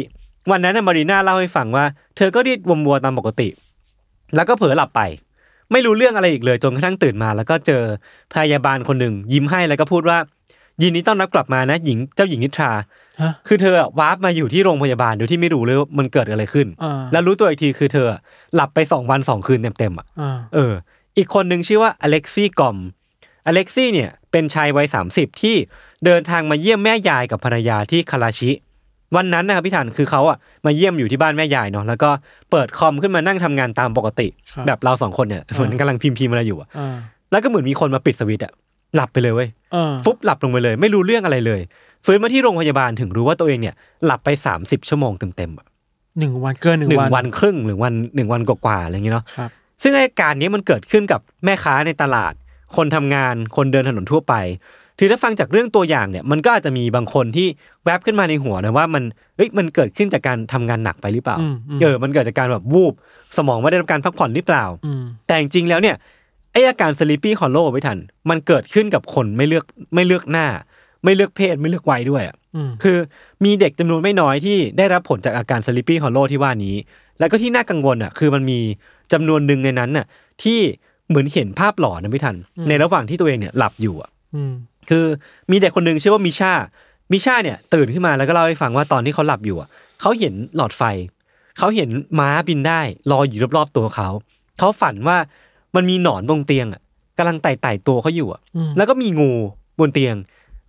[0.52, 1.86] วันนั้นน่ะมารีนาเล่าให้ฟังว่า
[2.18, 3.48] เธอก็รีดนมวัวตามปกติ
[4.36, 5.02] แล้วก็เผลอหลับไป
[5.72, 7.82] ไม่รู้เรื่องอะไรอีกเลยจนกระทั่งตื่นมา แล้วก็เจอ
[8.34, 10.18] พยาบาลคนหนึ่งยิ้มให้แล้วก็พูดว่า
[10.82, 12.84] ยินดีต้อนรับกลับมานะ หญิงเจ้าหญิงนิทราฮะ
[13.48, 18.20] คือเธออะวาร์ปมาอยู่ที่โรงพยาบาลโดยที่ไม่รู้เลยว่ามันเกิดอะไรขึ้นอ่าแล้วรู้ตัวอีกทีคือเธออะ
[18.56, 20.74] หลับไปสองวันสองคืนเต็มๆอะอ่าเออ
[21.18, 22.78] อีกคนหนึ่งชื่อว่าอเล็กซี่กอม
[23.48, 25.56] อเล็กซี่เนี่ยเป็นชายวัยสามสิบที่
[26.06, 28.52] เดินทางมาเยี่ยมแม่ยายกับภรรยาที่คาราชิ
[29.16, 32.10] วันนั้นนะครับพี่ถันคือเขาอะมาเยี่ยมอยู่ที่บ้านแม่ยายเนาะแล้วก็
[32.52, 36.96] เปิดคอมขึ้นมานั่งทำงานตามปกติครับแบบเราสองคนเนี่ยเหมือนกำลังพิมพ์พิมพ์อะไรอยู่อะอ่า
[37.32, 38.52] แล้วก็เหมือนมีคนมาปิดสวิตช์อะ
[38.96, 41.62] หลับไปเลยเว้ยอ่าฟุบหลับลงไปเลย ไม่รู้เรื่องอะไรเลย
[42.06, 45.66] ฟื้นมาที่โรงพยาบาลถึงรู้ว่าตัวเองเนี่ยหลับไป30ชั่วโมงเต็มๆอะ
[46.20, 49.50] หนึ่งวันเกินหนึ่งหนึ่งวันวันครึ่งหรือวันหนึ่งวันกว่าๆอะไรอย่างเงี้ยเนาะครับ
[49.84, 52.34] ซึ่งไอ้การนี้มันเกิดขึ้นกับแม่ค้าในตลาด
[52.76, 54.34] คนทำงานคนเดินถนนทั่วไป
[55.00, 57.48] ถือถ้าฟังจากเรื่องตัวอย่างเนี่ยมันก็อาจจะมีบางคนที่
[57.86, 59.04] แวบขึ้นมาในหัวนะว่ามัน
[59.36, 62.94] เอ้ยมันเกิดขึ้นจากการทำงานหนักไปหรือเปล่าอืมอืมเออมันเกิดจากการแบบวูบ
[63.38, 65.96] สมองไม่ได้รับการพักผ่อนหรือเปล่าอืมแต่จริงๆแล้วเนี่ย
[66.52, 67.98] ไออาการ sleepy hollow ไม่ทัน
[68.30, 70.48] มันเกิดขึ้นกับคนไม่เลือกไม่เลือกหน้า
[71.04, 72.98] ไม่เลือกเพศไม่เลือกวัยด้วยอะอืมคือ
[73.46, 76.76] มีเด็กจำนวนไม่น้อยที่ได้รับผลจากอาการ sleepy hollow ที่ว่านี้
[77.20, 78.60] แล้วก็ที่น่ากังวลอะคือมันมี
[79.14, 80.06] จำนวนหนึ่งในนั้นน่ะ
[80.44, 80.60] ที่
[81.10, 82.36] เหมือนเห็นภาพหลอนนะไม่ทัน
[82.70, 84.54] ในระหว่างที่ตัวเองเนี่ยหลับอยู่อะอืม
[84.90, 85.06] คือ
[85.52, 86.54] มีเด็กคนหนึ่งชื่อว่ามิชา
[87.12, 89.70] มิชาเนี่ยตื่นขึ้นมาแล้วก็เล่าให้ฟังว่าตอนที่เขาหลับอยู่อะ
[90.02, 90.84] เขาเห็นหลอดไฟ
[91.58, 91.90] เขาเห็น
[92.20, 94.10] ม้าบินได้ลอยอยู่รอบๆตัวเขา
[94.60, 95.18] เขาฝันว่า
[95.76, 96.82] มันมีหนอนบนเตียงอะ
[97.18, 99.32] กำลังไต่ไต่ๆตัวเขาอยู่อะอืมแล้วก็มีงู
[99.80, 100.16] บนเตียง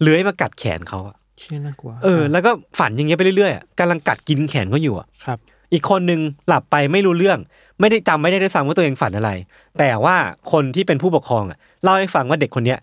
[0.03, 5.39] เลื้อยมากัดแขนเขาอะเชี่ยน่ากลัวเออ แล้วก็ฝันอย่างเงี้ยไปเรื่อยๆอะกำลังกัดกินแขนเขาอยู่อะครับ
[5.73, 7.39] อีกคนหนึ่งหลับไปไม่รู้เรื่อง
[7.81, 9.31] ไม่ได้จำไม่ได้ด้วยซ้ำว่าตัวเองฝันอะไร
[9.79, 10.17] แต่ว่า
[10.53, 12.79] คนที่เป็นผู้ปกครองอะเล่าให้ฟังว่าเด็กคนเนี้ย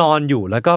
[0.00, 0.72] นอนอยู่แล้วก็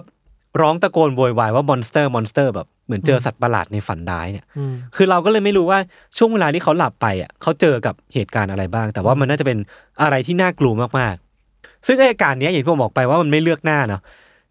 [0.61, 5.79] ร้องตะโกนโวยวายว่า monster monster แบบเหมือนเจอสัตว์ประหลาดในฝันร้ายเนี่ยอืมคือเราก็เลยไม่รู้ว่า
[6.17, 9.57] ช่วงเวลาที่เขาหลับไปอะเขาเจอกับเหตุการณ์อะไรบ้าง แต่ว่ามันน่าจะเป็น
[10.01, 14.01] อะไรที่น่ากลัวมากๆ ซึ่งไอ้อาการเนี้ยอย่างที่ผมบอกไปว่ามันไม่เลือกหน้าเนาะ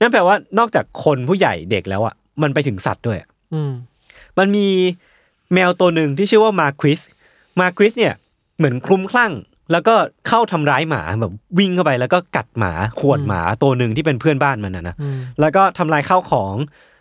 [0.00, 3.72] นั่นแปลว่านอกจากคนผู้ใหญ่เด็กแล้วอะมันไปถึงสัตว์ด้วยอะอืม
[4.38, 4.66] มันมี
[5.54, 7.00] แมวตัวหนึ่งที่ชื่อว่ามาควิส
[7.60, 8.14] มาควิสเนี่ย
[8.58, 9.32] เหมือนคลุ้มคลั่ง
[9.72, 9.94] แล้วก็
[10.28, 16.54] เข้าทำร้ายหมาแบบวิ่งเข้าไปแล้วก็กัดหมาขวดหมาตัวหนึ่งที่เป็นเพื่อนบ้านมันนะนะอืมแล้วก็ทำลายข้าวของ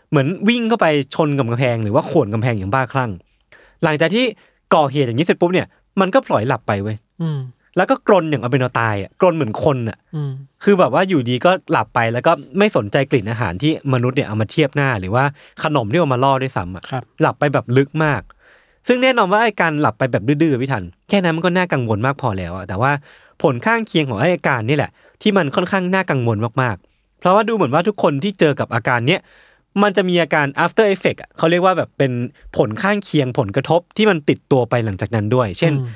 [0.09, 3.11] เหมือนวิ่งเข้าไปชนกับกำแพง หรือว่าข่วนกำแพงอย่างบ้าคลั่ง
[3.83, 4.25] หลังจากที่
[4.75, 5.67] ก่อเหตุอย่างนี้เสร็จปุ๊บเนี่ย
[5.99, 7.37] มันก็ปล่อยหลับไปเว้ยอืม
[7.77, 10.31] แล้วก็กรนอย่างเอาเป็นเอาตายอะกรนเหมือนคนอะอืม
[10.63, 15.23] คือแบบว่าอยู่ดีก็หลับไปแล้วก็ไม่สนใจกลิ่นอาหารที่มนุษย์เนี่ยเอามาเทียบหน้า หรือว่า
[15.63, 18.21] ขนมที่เอามาล่อด้วยซ้ำอะครับหลับไปแบบลึกมาก
[18.87, 22.91] ซึ่งแน่นอนว่าไอ้การหลับไปแบบดื้อๆพี่ทัน แค่นั้นมันก็น่ากังวลมากพอแล้วอะแต่ว่า
[23.41, 29.21] ผลข้างเคียงของไอ้อาการนี่แหละ ที่มันค่อนข้างน่ากังวลมากๆ เพราะว่าดูเหมือนว่าทุกคนที่เจอกับอาการเนี้ย
[29.83, 32.11] มันจะมีอาการ after effect อะเขาเรียกว่าแบบเป็น
[32.57, 35.87] ผลข้างเคียงผลกระทบที่มันติดตัวไปหลังจากนั้นด้วย เช่นอืม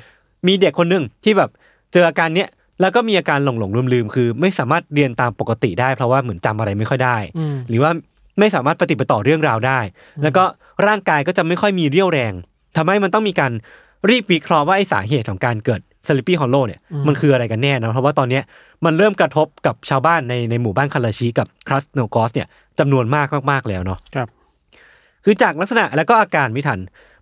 [0.46, 1.50] มีเด็กคนหนึ่งที่แบบ
[1.92, 2.48] เจออาการเนี้ย
[2.80, 7.90] แล้วก็มีอาการหลงหลงลืมลืมๆคือ ไม่สามารถเรียนตามปกติได้ เพราะว่าเหมือนจำอะไรไม่ค่อยได้อืมหรือว่า
[8.38, 9.80] ไม่สามารถปฏิบัติต่อเรื่องราวได้
[10.22, 10.44] แล้วก็
[10.86, 12.32] ร่างกายก็จะไม่ค่อยมีเรี่ยวแรง
[12.76, 13.52] ทำให้มันต้องมีการ
[14.10, 18.42] รีบวิเคราะห์ว่าไอ้สาเหตุของการเกิด sleepy hollow เนี่ยมันคืออะไรกันแน่นะเพราะว่าตอนเนี้ย
[18.84, 22.46] มันเริ่มกระทบกับชาวบ้านในในหมู่บ้านคาราชิกับครัสโนกอสเนี่ย
[22.78, 24.28] จำนวนมากมากๆแล้วเนาะครับ
[25.24, 26.78] คือจากลักษณะแล้วก็อาการพี่ทัน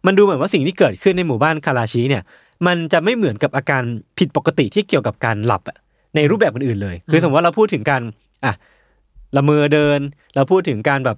[0.06, 2.22] มันดูเหมือนว่าสิ่งที่เกิดขึ้นในหมู่บ้านคาราชิเนี่ย
[2.66, 3.82] มันจะไม่เหมือนกับอาการ
[4.18, 5.76] ผิดปกติที่เกี่ยวกับการหลับอะ
[6.16, 8.02] ในรูปแบบอื่นๆเลย คือสมมติว่าเราพูดถึงการ
[8.44, 8.52] อะ
[9.36, 10.00] ละเมอเดิน
[10.34, 11.16] เราพูดถึงการแบบ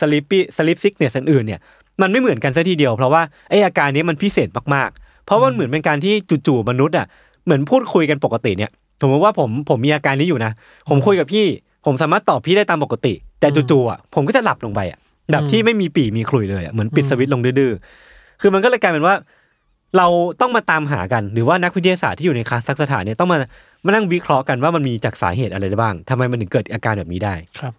[0.00, 1.60] สลิปปี้สลิปซิกเนี่ยอื่นๆเนี่ย
[2.02, 6.14] มันไม่เหมือนกันซะทีเดียว เพราะว่าไออาการนี้มันพิเศษมากๆ เพราะว่ามันเหมือนเป็นการที่
[6.46, 7.06] จู่ๆมนุษย์อะ
[7.44, 8.70] เหมือนพูดคุยกันปกติเนี่ย
[9.00, 10.52] สมมติว่าผมผมมีอาการนี้อยู่นะ
[10.88, 11.46] ผมคุยกับพี่
[11.86, 14.98] ผมสามารถตอบพี่ได้ตามปกติ แต่จู่ๆอะผมก็จะหลับลงไปอะ
[15.32, 19.14] แบบที่ไม่มีปีมีขลุ่ยเลยอะเหมือนปิดสวิตช์ลงดื้อๆคือมันก็เลยกลายเป็นว่า
[19.96, 20.06] เรา
[20.40, 23.38] ต้องมาตามหากันหรือว่านักวิทยาศาสตร์ที่อยู่ในคาซักสถานเนี่ยต้องมา
[23.84, 27.74] มานั่งวิเคราะห์กันว่ามันมีจากสาเหตุอะไรได้บ้างทำไมมันถึงเกิดอาการแบบนี้ได้ครับ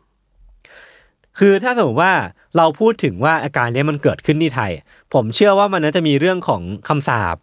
[1.39, 2.13] คือถ้าสมมติว่า
[2.57, 4.71] เราพูดถึงว่าอาการเนี้ยมันเกิดขึ้นที่ไทย
[5.13, 7.35] ผมเชื่อว่ามันน่าจะมีเรื่องของคำสาป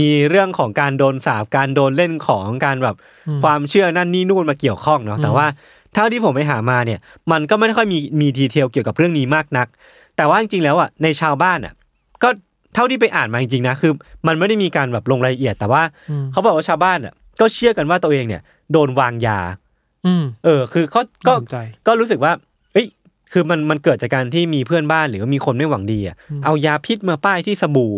[0.00, 2.96] มีเรื่องของการโดนสาปการโดนเล่นของการแบบ
[3.42, 5.46] ความเชื่อนั่นนี่นู่นมาเกี่ยวข้องเนาะแต่ว่า
[5.94, 7.00] เท่าที่ผมไปหามาเนี่ย
[7.32, 9.66] มันก็ไม่ได้ค่อยมีมีดีเทลเกี่ยวกับเรื่องนี้มากนัก
[10.16, 11.74] แต่ว่าจริงๆแล้วอะในชาวบ้านอะ
[12.22, 12.28] ก็
[12.74, 13.92] เท่าที่ไปอ่านมาจริงๆนะคือ
[14.26, 19.38] มันไม่ได้มีการแบบลงรายละเอียด แต่ว่าอืมเขาบอกว่าชาวบ้านอะก็เชื่อกันว่าตัวเองเนี่ย โดนวางยา
[20.06, 22.32] อืมเออ คือเขาก็น่าสนใจก็รู้สึกว่า
[22.72, 22.86] เอ้ย
[23.32, 27.94] คือมันมันเกิดจากการที่มีเพื่อนบ้านหรือว่ามีคนไม่หวังดีอะเอายาพิษมาป้ายที่สบู่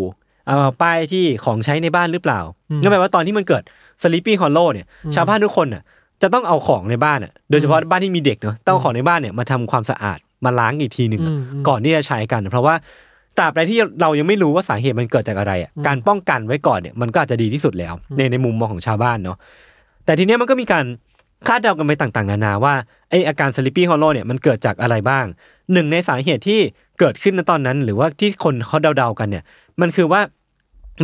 [0.47, 3.63] เอามาป้ายที่ของใช้ในบ้านหรือเปล่าอืมนั่นแปลว่าตอนที่มันเกิด
[4.03, 5.83] sleepy hollow เนี่ย ชาวบ้านทุกคนอะ
[6.23, 12.75] จะต้องเอาของในบ้านอะโดยเฉพาะบ้านที่มีเด็กเนาะต้องเอาของในบ้านเนี่ยมาทำความสะอาดมาล้างอีกทีหนึ่งอะอืมอืมก่อนที่จะใช้กัน เพราะว่า
[13.39, 19.37] ตราบใดที่เรายังไม่รู้ว่าสาเหตุมันเกิดจากอะไรอะการป้องกันไว้ก่อนเนี่ยมันก็อาจจะดีที่สุดแล้ว ในในมุมมองของชาวบ้านเนาะ
[20.05, 20.85] แต่ทีเนี้ยมันก็มีการ
[21.47, 22.75] คาดเดากันไปต่างๆ นานาว่า
[23.11, 25.25] ไอ้อาการ sleepy hollow เนี่ยมันเกิดจากอะไรบ้าง
[25.73, 26.61] หนึ่งในสาเหตุที่
[27.01, 29.45] เกิดขึ้นในตอนนั้น หรือว่าที่คนเขาเดาๆกันเนี่ย
[29.81, 30.21] มันคือว่า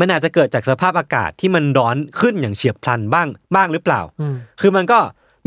[0.00, 4.98] มันอาจจะเกิดจากสภาพอากาศที่มันร้อนขึ้นอย่างเฉียบพลันบ้างบ้างหรือเปล่าอืมคือมันก็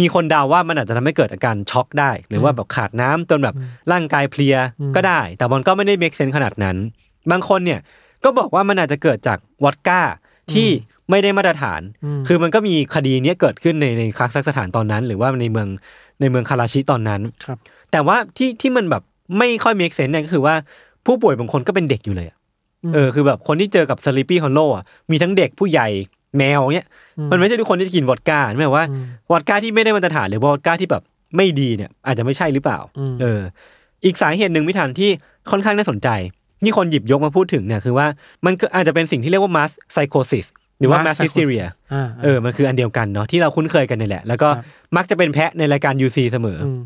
[0.01, 3.55] มีคนเดาว่ามันอาจจะทำให้เกิดอาการช็อกได้ หรือว่าแบบขาดน้ำจนแบบ
[3.91, 4.55] ร่างกายเพลีย
[4.95, 6.77] ก็ได้ แต่มันก็ไม่ได้เมคเซนขนาดนั้น
[7.31, 7.79] บางคนเนี่ย
[8.23, 10.01] ก็บอกว่ามันอาจจะเกิดจากวอดก้า
[10.53, 10.69] ที่
[11.09, 15.67] ไม่ได้มาตรฐานอืมคือมันก็มีคดีเนี้ยเกิดขึ้นในในคาซัคสถานตอนนั้น หรือว่าในเมือง
[16.21, 17.57] ในเมืองคาราชิตอนนั้นครับ
[17.91, 19.03] แต่ว่าที่ที่มันแบบ
[19.37, 20.55] ไม่ค่อย make sense เนี่ยก็คือว่า
[21.05, 22.37] ผู้ป่วยบางคนก็เป็นเด็กอยู่เลยอะ
[22.83, 25.87] อืมเออคือแบบคนที่เจอกับ sleepy hollow อะมีทั้งเด็กผู้ใหญ่
[26.37, 31.03] แมวเนี่ยอืมมันไม่ใช่ทุกคนที่จะกินวอดก้าไม่ว่าอืมวอดก้าที่ไม่ได้มาตรฐานหรือวอดก้าที่แบบ
[31.37, 33.41] ไม่ดีเนี่ย อาจจะไม่ใช่หรือเปล่าอืมเออ
[34.05, 35.09] อีกสาเหตุหนึ่งพี่ทันที่
[35.51, 36.09] ค่อนข้างน่าสนใจ
[36.63, 38.07] นี่คนหยิบยกมาพูดถึงเนี่ยคือว่า
[38.45, 40.45] มันก็อาจจะเป็นสิ่งที่เรียกว่า mass psychosis
[40.79, 44.65] หรือว่า mass hysteria อ่าเออ มันคืออันเดียวกันเนาะที่เราคุ้นเคยกันนี่แหละ แล้วก็ครับ
[44.97, 46.79] มักจะเป็นแพะในรายการ UC เสมอออืม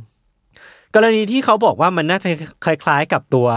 [0.96, 2.30] กรณีที่เขาบอกว่ามันน่าจะ
[2.66, 3.48] คล้าย ๆ กับตัว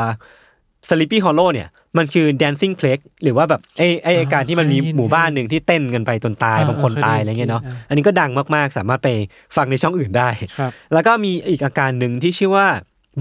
[0.88, 9.08] Sleepy Hollow เนี่ยมันคือ dancing plague หรือว่าแบบไอ้ไอ้ไอ้การที่มันมีหมู่บ้านหนึ่งที่เต้นกันไปจนตายอ่าบางคนเคยได้ตายอะไรเงี้ยเนาะอ่าอันนี้ก็ดังมากๆ สามารถไป
[9.56, 12.66] ฟังในช่องอื่นได้ครับแล้วก็มีอีกอาการหนึ่งที่ชื่อว่า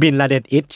[0.02, 0.70] บินลาเดนอิช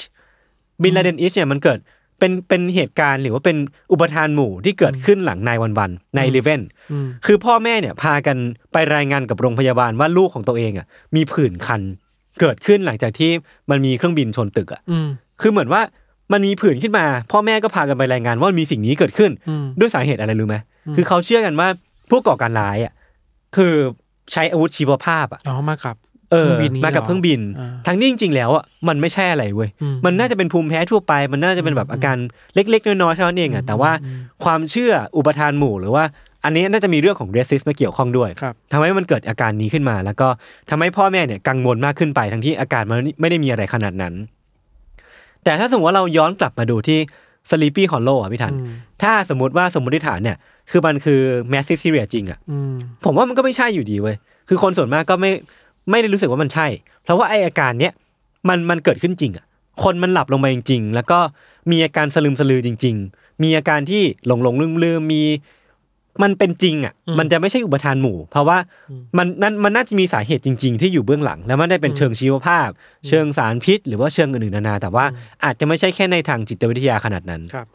[0.83, 1.79] บินลาเดนอิชเนี่ยมันเกิด
[2.19, 3.57] เป็นเป็นเหตุการณ์หรือว่าเป็น
[3.91, 8.37] อุปทานหมู่ที่เกิดขึ้นหลังนายวันวันในเลเวนอืมคือพ่อแม่เนี่ยพากัน
[8.71, 11.81] ไปรายงานกับโรงพยาบาลว่าลูกของตัวเองอะมีผื่นคัน
[12.39, 13.31] เกิดขึ้นหลังจากที่
[13.69, 15.07] มันมีเครื่องบินชนตึกอะอืม
[15.41, 15.81] คือเหมือนว่า
[16.31, 20.55] มันมีผื่นขึ้นมา พ่อแม่ก็พากันไปรายงานว่ามีสิ่งนี้เกิดขึ้นอืมด้วยสาเหตุอะไรรู้ไหม
[20.95, 21.67] คือเขาเชื่อกันว่า
[22.09, 22.93] ผู้ก่อการร้ายอะ
[23.55, 23.73] คือ
[24.31, 25.95] ใช้อาวุธชีวภาพอะอ๋อมากับ
[26.31, 32.17] เออครื่องบินนี้มากับหเครื่องบินอ่าทั้งนี้จริง ๆ แล้วอะมันไม่ใช่อะไรเว้ยอืมมันน่าจะเป็นภูมิแพ้ทั่วไป มันน่าจะเป็นแบบอาการ
[32.55, 33.91] เล็ก ๆ น้อยๆเท่านั้นเองอะแต่ว่า
[34.43, 36.03] ความเชื่ออุปทานหมู่หรือว่า
[36.43, 40.27] อันนี้น่าจะมีเรื่องของเรสซิสมาเกี่ยวข้องด้วยครับทำให้มันเกิดอาการนี้ขึ้นมา แล้วก็
[40.69, 44.13] ทำให้พ่อแม่เนี่ยกังวลมากขึ้นไป ทั้งที่อาการมันไม่ได้มีอะไรขนาดนั้น
[45.43, 46.99] แต่ถ้าสมมติว่าเราย้อนกลับมาดูที่
[47.49, 50.37] Sleepy Hollow อะพี่ทันอืมถ้าสมมติว่าสมมติฐานเนี่ย
[50.71, 51.19] คือมันคือ
[51.53, 52.73] Massive Syria จริงอะอืม
[53.05, 54.15] ผมว่ามันก็ไม่ใช่อยู่ดีเว้ย
[54.49, 55.31] คือคนส่วนมากก็ไม่
[55.89, 56.67] ไม่ได้รู้สึกว่ามันใช่
[57.03, 57.93] เพราะว่าไออาการเนี้ย
[58.49, 59.45] มันมันเกิดขึ้นจริงอะ
[59.83, 61.19] คนมันหลับลงไปจริงๆ แล้วก็
[61.71, 65.23] มีอาการสลืมสลือจริง ๆ มีอาการที่หลงหลงลืมลืมๆมี
[66.23, 68.57] มันเป็นจริงอะ มันจะไม่ใช่อุปทานหมู่ เพราะว่า
[69.17, 72.67] มันนั่นมันน่าจะมีสาเหตุจริง ๆ ที่อยู่เบื้องหลัง แล้วมันได้เป็นเชิงชีวภาพ
[73.07, 75.05] เชิงสารพิษ หรือว่าเชิงอื่นๆนานา แต่ว่า
[75.43, 77.67] อาจจะไม่ใช่แค่ในทางจิตวิทยาขนาดนั้นครับ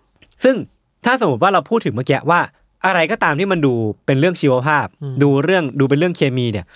[0.44, 0.56] ซึ่ง
[1.04, 2.40] ถ้าสมมติว่าเราพูดถึงเมื่อกี้ว่า
[2.86, 3.72] อะไรก็ตามที่มันดู
[4.06, 4.86] เป็นเรื่องชีวภาพ
[5.22, 6.66] ดูเรื่องดูเป็นเรื่องเคมีเนี่ย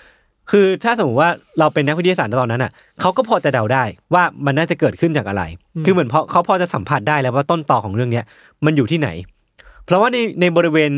[0.51, 2.71] คือถ้าสมมติว่าเราเป็นนักวิทยาศาสตร์ในตอนนั้นอะ
[3.01, 5.43] เขาก็พอจะเดาได้ว่ามันน่าจะเกิดขึ้นจากอะไร
[5.85, 8.25] คือเหมือนเพราะเขาพอจะสัมผัสได้แล้วว่าต้นตอของเรื่องเนี้ย
[8.65, 9.09] มันอยู่ที่ไหน
[9.85, 10.91] เพราะว่าในในบริเวณ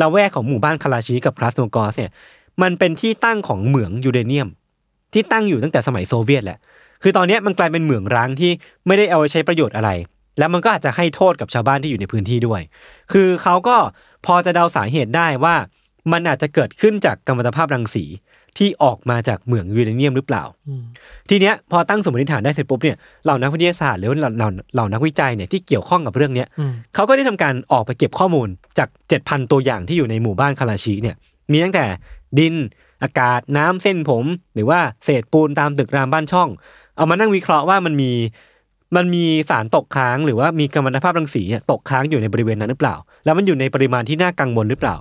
[0.00, 2.10] ละแวกของหมู่บ้านคาราชิกับคลาสโนกอสเนี่ย
[2.62, 4.48] มันเป็นที่ตั้งของเหมืองยูเรเนียม
[5.12, 6.58] ที่ตั้งอยู่ตั้งแต่สมัยโซเวียตแหละ
[7.02, 8.50] คือตอนนี้มันกลายเป็นเหมืองร้างที่
[8.86, 9.90] ไม่ได้เอาไว้ใช้ประโยชน์อะไร
[10.38, 12.60] แล้วมันก็อาจจะให้โทษกับชาวบ้านที่อยู่ในพื้นที่ด้วย
[13.12, 13.76] คือเขาก็
[14.26, 15.54] พอจะเดาสาเหตุได้ว่า
[16.12, 18.04] มันอาจจะเกิดขึ้นจากกัมมันตภาพรังสี
[18.58, 20.82] ที่ออกมาจากเหมืองยูเรเนียมหรือเปล่าอืม
[21.30, 28.88] ทีเนี้ยพอตั้งสมมติฐานได้เสร็จปุ๊บเนี่ยเหล่านักวิทยาศาสตร์หรือว่าเหล่าเหล่าเหล่านักวิจัยเนี่ยที่เกี่ยวข้องกับเรื่องเนี้ยอืมเขาก็ได้ทำการออกไปเก็บข้อมูลจาก
[29.20, 31.16] 7,000ตัวอย่างที่อยู่ในหมู่บ้านคาราชิเนี่ย
[31.52, 31.84] มีตั้งแต่
[32.38, 32.54] ดิน
[33.02, 36.48] อากาศน้ำเส้นผม หรือว่าเศษปูนตามตึกรามบ้านช่อง
[36.96, 38.12] เอามานั่งวิเคราะห์ว่ามันมี
[38.96, 44.96] มันมีสารตกค้างหรือว่ามีกัมมันตภาพรังสีเนี่ยตกค้างอยู่ในบริเวณนั้นหรือเปล่า แล้วมันอยู่ในปริมาณที่น่ากังวลหรือเปล่า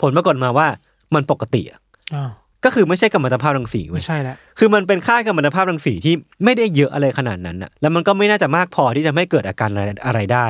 [0.00, 0.66] ผลปรากฏมาว่า
[1.14, 1.80] มันปกติอะ
[2.14, 2.30] อ้าว
[2.64, 10.46] ก็คือไม่ใช่กัมมันตภาพรังสีเว้ไม่ยใช่แล้วคือมันเป็นค่ากัมมันตภาพรังสีที่ไม่ได้เยอะอะไรขนาดนั้นอะแล้วมันก็ไม่น่าจะมากพอที่จะไม่เกิดอาการอะไรอะไรได้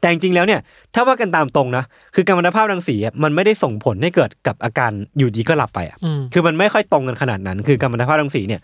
[0.00, 0.60] แต่จริงๆแล้วเนี่ย
[0.94, 8.60] ถ้าว่ากันตามตรงนะคือกัมมันตภาพรังสีอะมันไม่ได้ส่งผลให้เกิดกับอาการอยู่ดีก็หลับไปอะอืมคือมันไม่ค่อยตรงกันขนาดนั้น คือกัมมันตภาพรังสีเนี่ย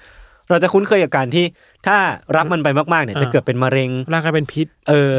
[0.51, 1.45] เราจะคุ้นเคยกับการที่
[1.87, 1.97] ถ้า
[2.37, 5.15] รับมันไปมากๆเนี่ยอ่าจะเกิดเป็นมะเร็งร่างกายเป็นพิษ เออ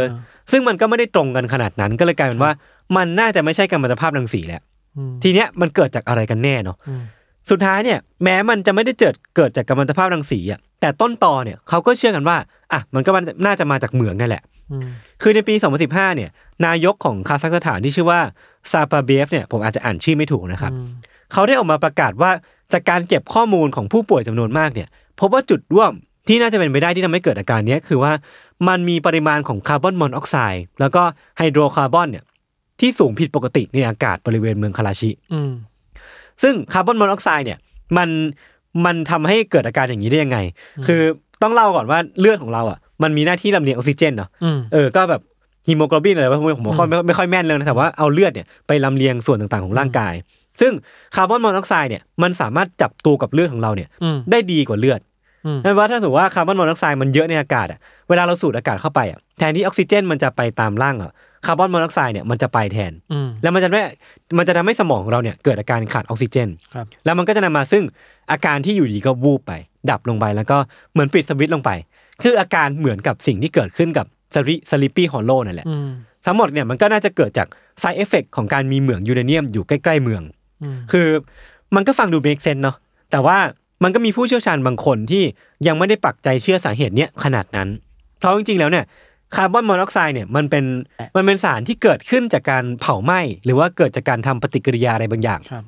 [0.51, 2.51] ซึ่งมันก็ไม่ได้ตรงกันขนาดนั้น ก็เลยกลายเป็นว่า
[2.97, 4.61] มันน่าจะไม่ใช่กัมมันตภาพรังสีแหละ
[4.97, 7.03] อืมทีเนี้ยมันเกิดจากอะไรกันแน่เนาะอืม
[7.49, 12.37] สุดท้ายเนี่ยแม้มันจะไม่ได้เกิดเกิดจากกัมมันตภาพรังสีอะแต่ต้นตอเนี่ยเขาก็เชื่อกันว่า
[12.73, 14.87] อะมันก็มันน่าจะมาจากเหมืองนั่นแหละอืม
[15.21, 15.53] คือในปี
[15.85, 16.29] 2015 เนี่ย
[16.65, 18.19] นายกของคาซัคสถานที่ชื่อว่า
[18.71, 20.87] ซาปาเบฟเนี่ยผมอาจจะอ่านชื่อไม่ถูกนะครับอืม
[21.33, 22.31] เขาได้ออกมาประกาศว่า
[22.73, 24.87] จากการเก็บข้อมูลของผู้ป่วยจำนวนมากเนี่ย
[25.19, 25.91] พบว่าจุดร่วม
[26.27, 28.13] ที่น่าจะเป็นไปได้ที่ทำให้เกิดอาการเนี้ยคือว่า
[28.67, 31.03] มันมีปริมาณของคาร์บอนมอนอกไซด์แล้วก็
[31.37, 32.23] ไฮโดรคาร์บอนเนี่ย
[32.79, 35.51] ที่สูงผิดปกติในอากาศบริเวณเมืองคาราชิอืม
[36.43, 37.59] ซึ่งคาร์บอนมอนอกไซด์เนี่ย
[37.97, 38.09] มัน
[38.85, 40.37] มันทำให้เกิดอาการอย่างนี้ได้ยังไง
[40.87, 41.01] คือ
[41.41, 45.21] ต้องเล่าก่อนว่าเลือดของเราอะมันมีหน้าที่ลำเลียงออกซิเจนเนาะอืมเออก็แบบ
[45.67, 50.13] ฮีโมโกลบินอะไรวะผมผมไม่ค่อยไม่ไม่ค่อยแม่นเลยนะแต่ว่าเอาเลือดเนี่ยไปลำเลียงส่วนต่างๆของร่างกาย
[50.61, 50.73] ซึ่ง
[51.15, 54.99] คาร์บอนมอนอกไซด์เนี่ยมันสามารถจับตัวกับเลือดของเราเนี่ยอืมได้ดีกว่าเลือด
[55.45, 61.11] อืมนั่นว่าถ้าสมมติว่าคาร์บอนมอนอกไซด์มันเยอะในอากาศอะเวลาเราสูดอากาศเข้าไปอะแทนที่ออกซิเจนมันจะไปตามร่างอะ
[61.47, 63.81] คาร์บอนมอนอกไซด์เนี่ยมันจะไปแทนอืมแล้วมันจะไม่
[64.37, 67.83] มันจะทำให้สมองของเราเนี่ยเกิดอาการขาดออกซิเจนครับแล้วมันก็จะนำมาซึ่ง
[68.31, 69.53] อาการที่อยู่ดีก็วูบไป
[69.89, 70.57] ดับลงไปแล้วก็
[70.93, 71.71] เหมือนปิดสวิตช์ลงไป
[72.21, 74.05] คืออาการเหมือนกับสิ่งที่เกิดขึ้นกับ
[74.35, 75.89] สลิ sleepy hollow นั่นแหละอืม
[76.25, 77.47] ทั้งหมดเนี่ยมันก็น่าจะเกิดจาก
[77.81, 80.21] side effect ของการมีเหมืองยูเรเนียมอยู่ใกล้ๆเมือง
[80.63, 81.07] อืมคือ
[81.75, 82.75] มันก็ฟังดู make sense เนาะ
[83.11, 83.37] แต่ว่า
[83.83, 85.23] มันก็มีผู้เชี่ยวชาญบางคนที่
[85.67, 87.67] ยังไม่ได้ปักใจเชื่อสาเหตุเนี้ยขนาดนั้น
[88.19, 88.85] เพราะจริงๆแล้วเนี่ย
[89.35, 90.65] คาร์บอนมอนอกไซด์เนี่ยมันเป็น
[91.15, 95.63] มันเป็นสารที่เกิดขึ้นจากการเผาไหม้หรือว่าเกิดจากการทำปฏิกิริยาอะไรบางอย่างครับ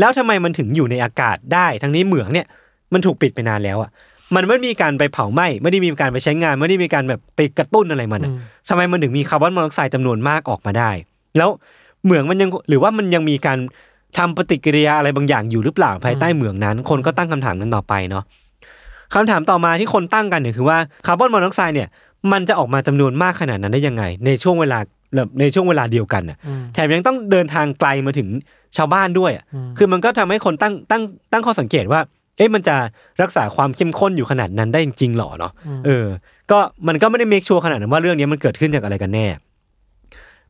[0.00, 2.46] แล้วทำไมมันถึงอยู่ในอากาศได้ ทั้งนี้เหมืองเนี่ย
[2.92, 3.90] มันถูกปิดไปนานแล้วอะ
[4.34, 10.90] มันไม่มีการไปเผาไหม้ไม่ได้มีการไปใช้งาน ไม่ได้มีการแบบไปกระตุ้นอะไรมันอะอืมทำไมมันถึงมีคาร์บอนมอนอกไซด์จำนวนมากออกมาได้
[11.38, 11.50] แล้ว
[12.04, 13.58] เหมืองมันยังหรือว่ามันยังมีการ
[14.18, 18.24] ทำปฏิกิริยาอะไรบางอย่างอยู่หรือเปล่าภายใต้เหมืองนั้น คนก็ตั้งคำถามนั้นต่อไปเนาะ
[19.14, 21.88] คำถามต่อมาที่คนตั้งกันเนี่ยคือว่าคาร์บอนมอนอกไซด์เนี่ย
[22.32, 24.78] มันจะออกมาจำนวนมากขนาดนั้นได้ยังไง ในช่วงเวลา
[25.16, 28.28] แบบในช่วงเวลาเดียวกันน่ะอืมแถมยังต้องเดินทางไกลมาถึง
[28.76, 31.02] ชาวบ้านด้วยอะอืมคือมันก็ทำให้คนตั้งตั้ง
[31.32, 32.00] ตั้งข้อสังเกตว่า
[32.36, 32.76] เอ๊ะมันจะ
[33.22, 35.52] รักษาความเข้มข้นอยู่ขนาดนั้นได้จริงๆหรอเนาะ
[35.86, 36.06] เออ
[36.50, 39.26] ก็มันก็ไม่ได้ make sure ขนาดนั้นว่าเรื่องนี้มันเกิดขึ้นจากอะไรกันแน่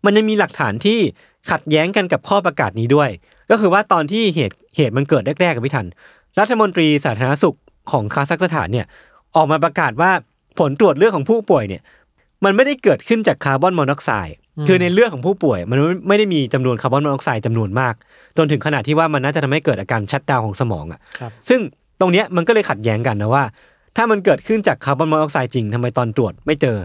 [0.05, 0.99] มันยังมีหลักฐานที่
[1.51, 3.11] ขัดแย้งกันกับข้อประกาศนี้ด้วย
[3.51, 5.86] ก็คือว่าตอนที่เหตุเหตุมันเกิดแรกๆครับพี่ทัน
[6.38, 7.57] รัฐมนตรีสาธารณสุข
[7.90, 8.86] ของคาซัคสถานเนี่ย
[9.36, 10.11] ออกมาประกาศว่า
[10.59, 11.82] ผลตรวจเลือดของผู้ป่วยเนี่ย
[12.44, 14.36] มันไม่ได้เกิดขึ้นจากคาร์บอนมอนอกไซด์
[14.68, 15.78] คือในเลือดของผู้ป่วย มัน
[16.09, 17.94] ไม่ได้มีจำนวนคาร์บอนมอนอกไซด์จำนวนมาก
[18.36, 21.61] จนถึงขนาดที่ว่ามันน่าจะทำให้เกิดอาการ shutdown ของสมองอะครับซึ่ง
[22.01, 23.44] ตรงเนี้ยมันก็เลยขัดแย้งกันนะว่า
[23.96, 26.78] ถ้ามันเกิดขึ้นจากคาร์บอนมอนอกไซด์จริงทำไมตอนตรวจไม่เจอ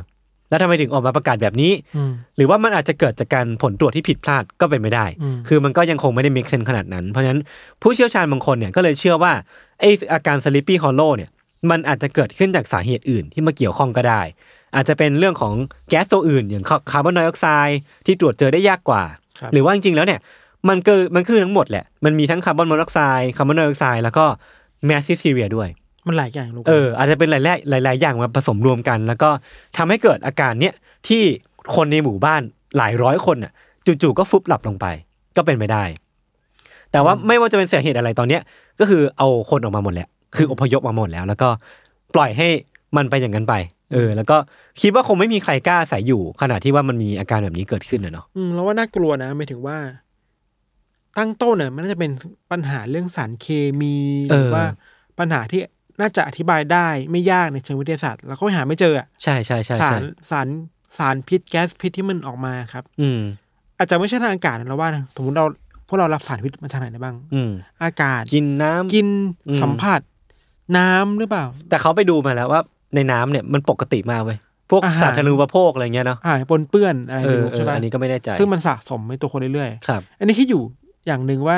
[0.50, 7.42] แล้วทำไมถึงออกมาประกาศแบบนี้อืมหรือว่ามันอาจจะเกิดจากการผลตรวจที่ผิดพลาดก็เป็นไม่ได้อืมคือมันก็ยังคงไม่ได้ make sense ขนาดนั้น เพราะฉะนั้น
[7.82, 9.34] ผู้เชี่ยวชาญบางคนเนี่ยก็เลยเชื่อว่า
[9.80, 11.30] ไออาการ sleepy hollow เนี่ย
[11.70, 14.22] มันอาจจะเกิดขึ้นจากสาเหตุอื่นที่มาเกี่ยวข้องก็ได้
[14.76, 15.54] อาจจะเป็นเรื่องของ
[15.90, 19.04] แก๊สตัวอื่น อย่างคาร์บอนไดออกไซด์ที่ตรวจเจอได้ยากกว่า
[19.40, 20.20] ครับหรือว่าจริงๆแล้วเนี่ย
[20.70, 24.26] มันคือมันคือทั้งหมดแหละ มันมีทั้งคาร์บอนมอนอกไซด์คาร์บอนไดออกไซด์แล้วก็
[24.86, 25.68] mass hysteria ด้วย
[26.08, 29.30] มันหลายอย่างลูกเอออาจจะเป็นหลายๆหลายๆอย่างมาผสมรวมกัน แล้วก็
[29.78, 30.74] ทำให้เกิดอาการเนี้ย
[31.08, 31.24] ที่
[31.76, 32.42] คนในหมู่บ้าน
[32.78, 33.52] หลายร้อยคนน่ะ
[34.02, 34.86] จู่ๆก็ฟุบหลับลงไป
[35.38, 35.84] ก็เป็นไปได้
[36.92, 38.42] แต่ว่าไม่ว่าจะเป็นสาเหตุอะไรตอนเนี้ย
[38.80, 41.50] ก็คือเอาคนออกมาหมดแล้ว คืออพยพมาหมดแล้ว แล้วก็
[42.16, 42.48] ปล่อยให้
[42.98, 43.56] มันไปอย่างนั้นไป
[43.94, 44.38] เออ แล้วก็
[44.82, 49.78] คิดว่าคงไม่มีใครกล้าอาศัยอยู่ขณะที่ว่ามันมีอาการแบบนี้เกิดขึ้นนะเนาะอืมแล้วว่าน่ากลัวนะหมายถึงว่า
[51.18, 52.12] ตั้งต้นเนี่ยมันน่าจะเป็น
[52.52, 53.48] ปัญหาเรื่องสารเค
[53.80, 53.98] มี
[54.30, 54.66] หรือว่า
[55.20, 55.62] ปัญหาที่
[56.00, 60.48] น่าจะอธิบายได้ไม่ยากในเชิงวิทยาศาสตร์เราก็หาไม่เจออะใช่ใช่ใช่สาใช่รสาร
[60.98, 63.20] สารพิษแก๊สพิษที่มันออกมาครับ อืม
[63.78, 65.46] อาจจะไม่ใช่ทางอากาศนะเราว่านะสมมติเรา
[65.88, 67.52] พวกเรารับสารพิษมาทางไหนได้บ้าง อืม
[67.84, 69.08] อากาศกินน้ำกิน
[69.48, 70.02] อืมสัมผัส
[70.78, 72.62] น้ำหรือเปล่า แต่เขาไปดูมาแล้วว่า
[72.96, 74.38] ในน้ำเนี่ยมันปกติมากเว้ย
[74.72, 80.62] พวกอาหารสาธารณูปโภคอะไรเงี้ยเนาะอาหารปนเปื้อนอะไรเอไม่อรู้เอใช่อปะอันนี้ก็ไม่แน่ใจ ซึ่งมันสะสมในตัวคนเรื่อยครับๆอันนี้คิดอยู่
[81.08, 81.58] อย่างหนึ่งว่า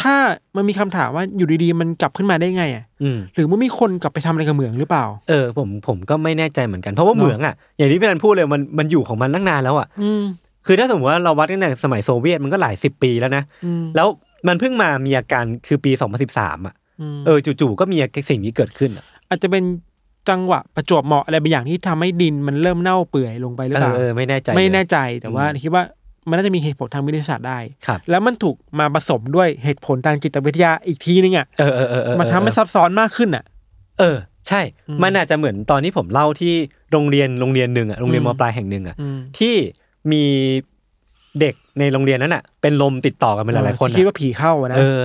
[0.00, 0.14] ถ้า
[0.56, 10.22] มันมีคำถามว่าอยู่ดีๆ มันกลับขึ้นมาได้ไงอะอืมหรือมันมีคนกลับไปทำอะไรกับเหมืองหรือเปล่า เออ ผมผมก็ไม่แน่ใจเหมือนกันเพราะว่าเนอะเหมืองอะอย่างที่พี่นันพูดเลยมันมันอยู่ของมันตั้งนานแล้วอะอืม
[10.66, 14.08] คือถ้าสมมติว่าเราวัดตั้งแต่สมัยโซเวียตมันก็หลายสิบปีแล้วนะอืมแล้ว
[14.48, 15.92] มันเพิ่งมามีอาการคือปี
[16.28, 16.79] 2013อะม
[17.26, 17.96] เออจู่ๆก็มี
[18.30, 19.64] สิ่งนี้เกิดขึ้นอะอาจจะเป็น
[20.28, 25.82] จังหวะประจวบเหมาะอะไรบางอย่างที่ทำให้ดินมันเริ่มเน่าเปื่อยลงไปหรือเอเปอล่าเออไม่แน่ใจไม่เลยแน่ใจแต่ว่าอืมคิดว่า
[26.28, 33.44] มันน่าจะมีเหตุผลทางวิทยาศาสตร์ได้ครับแล้วมันถูกมาผสมด้วยเหตุผลทางจิตวิทยาอีกทีนึงอะเออเออเออเออมันทำให้ซับซ้อนมากขึ้นอะ
[33.98, 34.16] เออ
[34.48, 36.52] ใช่อืมมันอาจจะเหมือนตอนที่ผมเล่าที่
[36.92, 39.54] โรงเรียนโรงเรียนหนึ่งอะโรงเรียนอืมมปลายแห่งหนึ่งอะอืมที่
[40.12, 40.24] มี
[41.40, 45.00] เด็กในโรงเรียนนั้นอะ เป็นลมติดต่อกันเป็นหลายๆคนที่คิดอะว่าผีเข้าอะนะเออ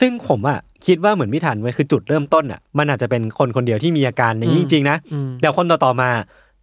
[0.00, 4.96] ซึ่งผมอะคิดว่าเหมือนพี่ทันไว้ยคือจุดเริ่มต้นอะมันอาจจะเป็นคนคนเดียวที่มีอาการอย่างนี้อืมจริงๆนะ
[5.28, 6.10] มแต่คนต่อๆมา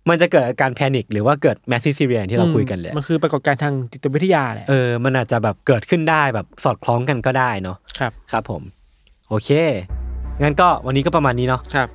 [0.10, 8.62] มันจะเกิดอาการ panic หรือว่าเกิด mass hysteria ที่เราคุยกันเลยมันคือปรากฏการณ์ทางจิตวิทยาแหละเออมันอาจจะแบบเกิดขึ้นได้แบบสอดคล้องกันก็ได้เนาะครับครับผม
[9.30, 9.50] โอเค
[10.42, 11.88] งั้นก็วันนี้ก็ประมาณนี้เนาะครับ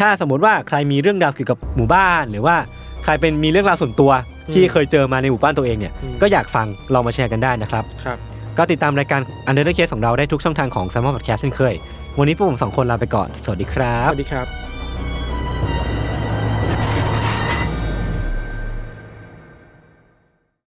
[0.00, 2.56] ถ้าสมมติว่าใครมีเรื่องราวเกี่ยวกับหมู่บ้าน หรือว่า
[3.04, 4.10] ใครเป็นมีเรื่องราวส่วนตัว
[4.46, 8.18] อืมที่เคยเจอมาในหมู่บ้านตัวเองเนี่ยอืมก็อยากฟังลองมาแชร์กันได้นะครับครับ
[8.58, 11.74] ก็ติดตามรายการ Under the Case ของเราได้ทุกช่องทางของ s ม m m o พอดแคสต์เช่นเคย
[12.18, 14.46] วันนี้พวกผมสองคนลาไปก่อน สวัสดีครับ สวัสดีครับ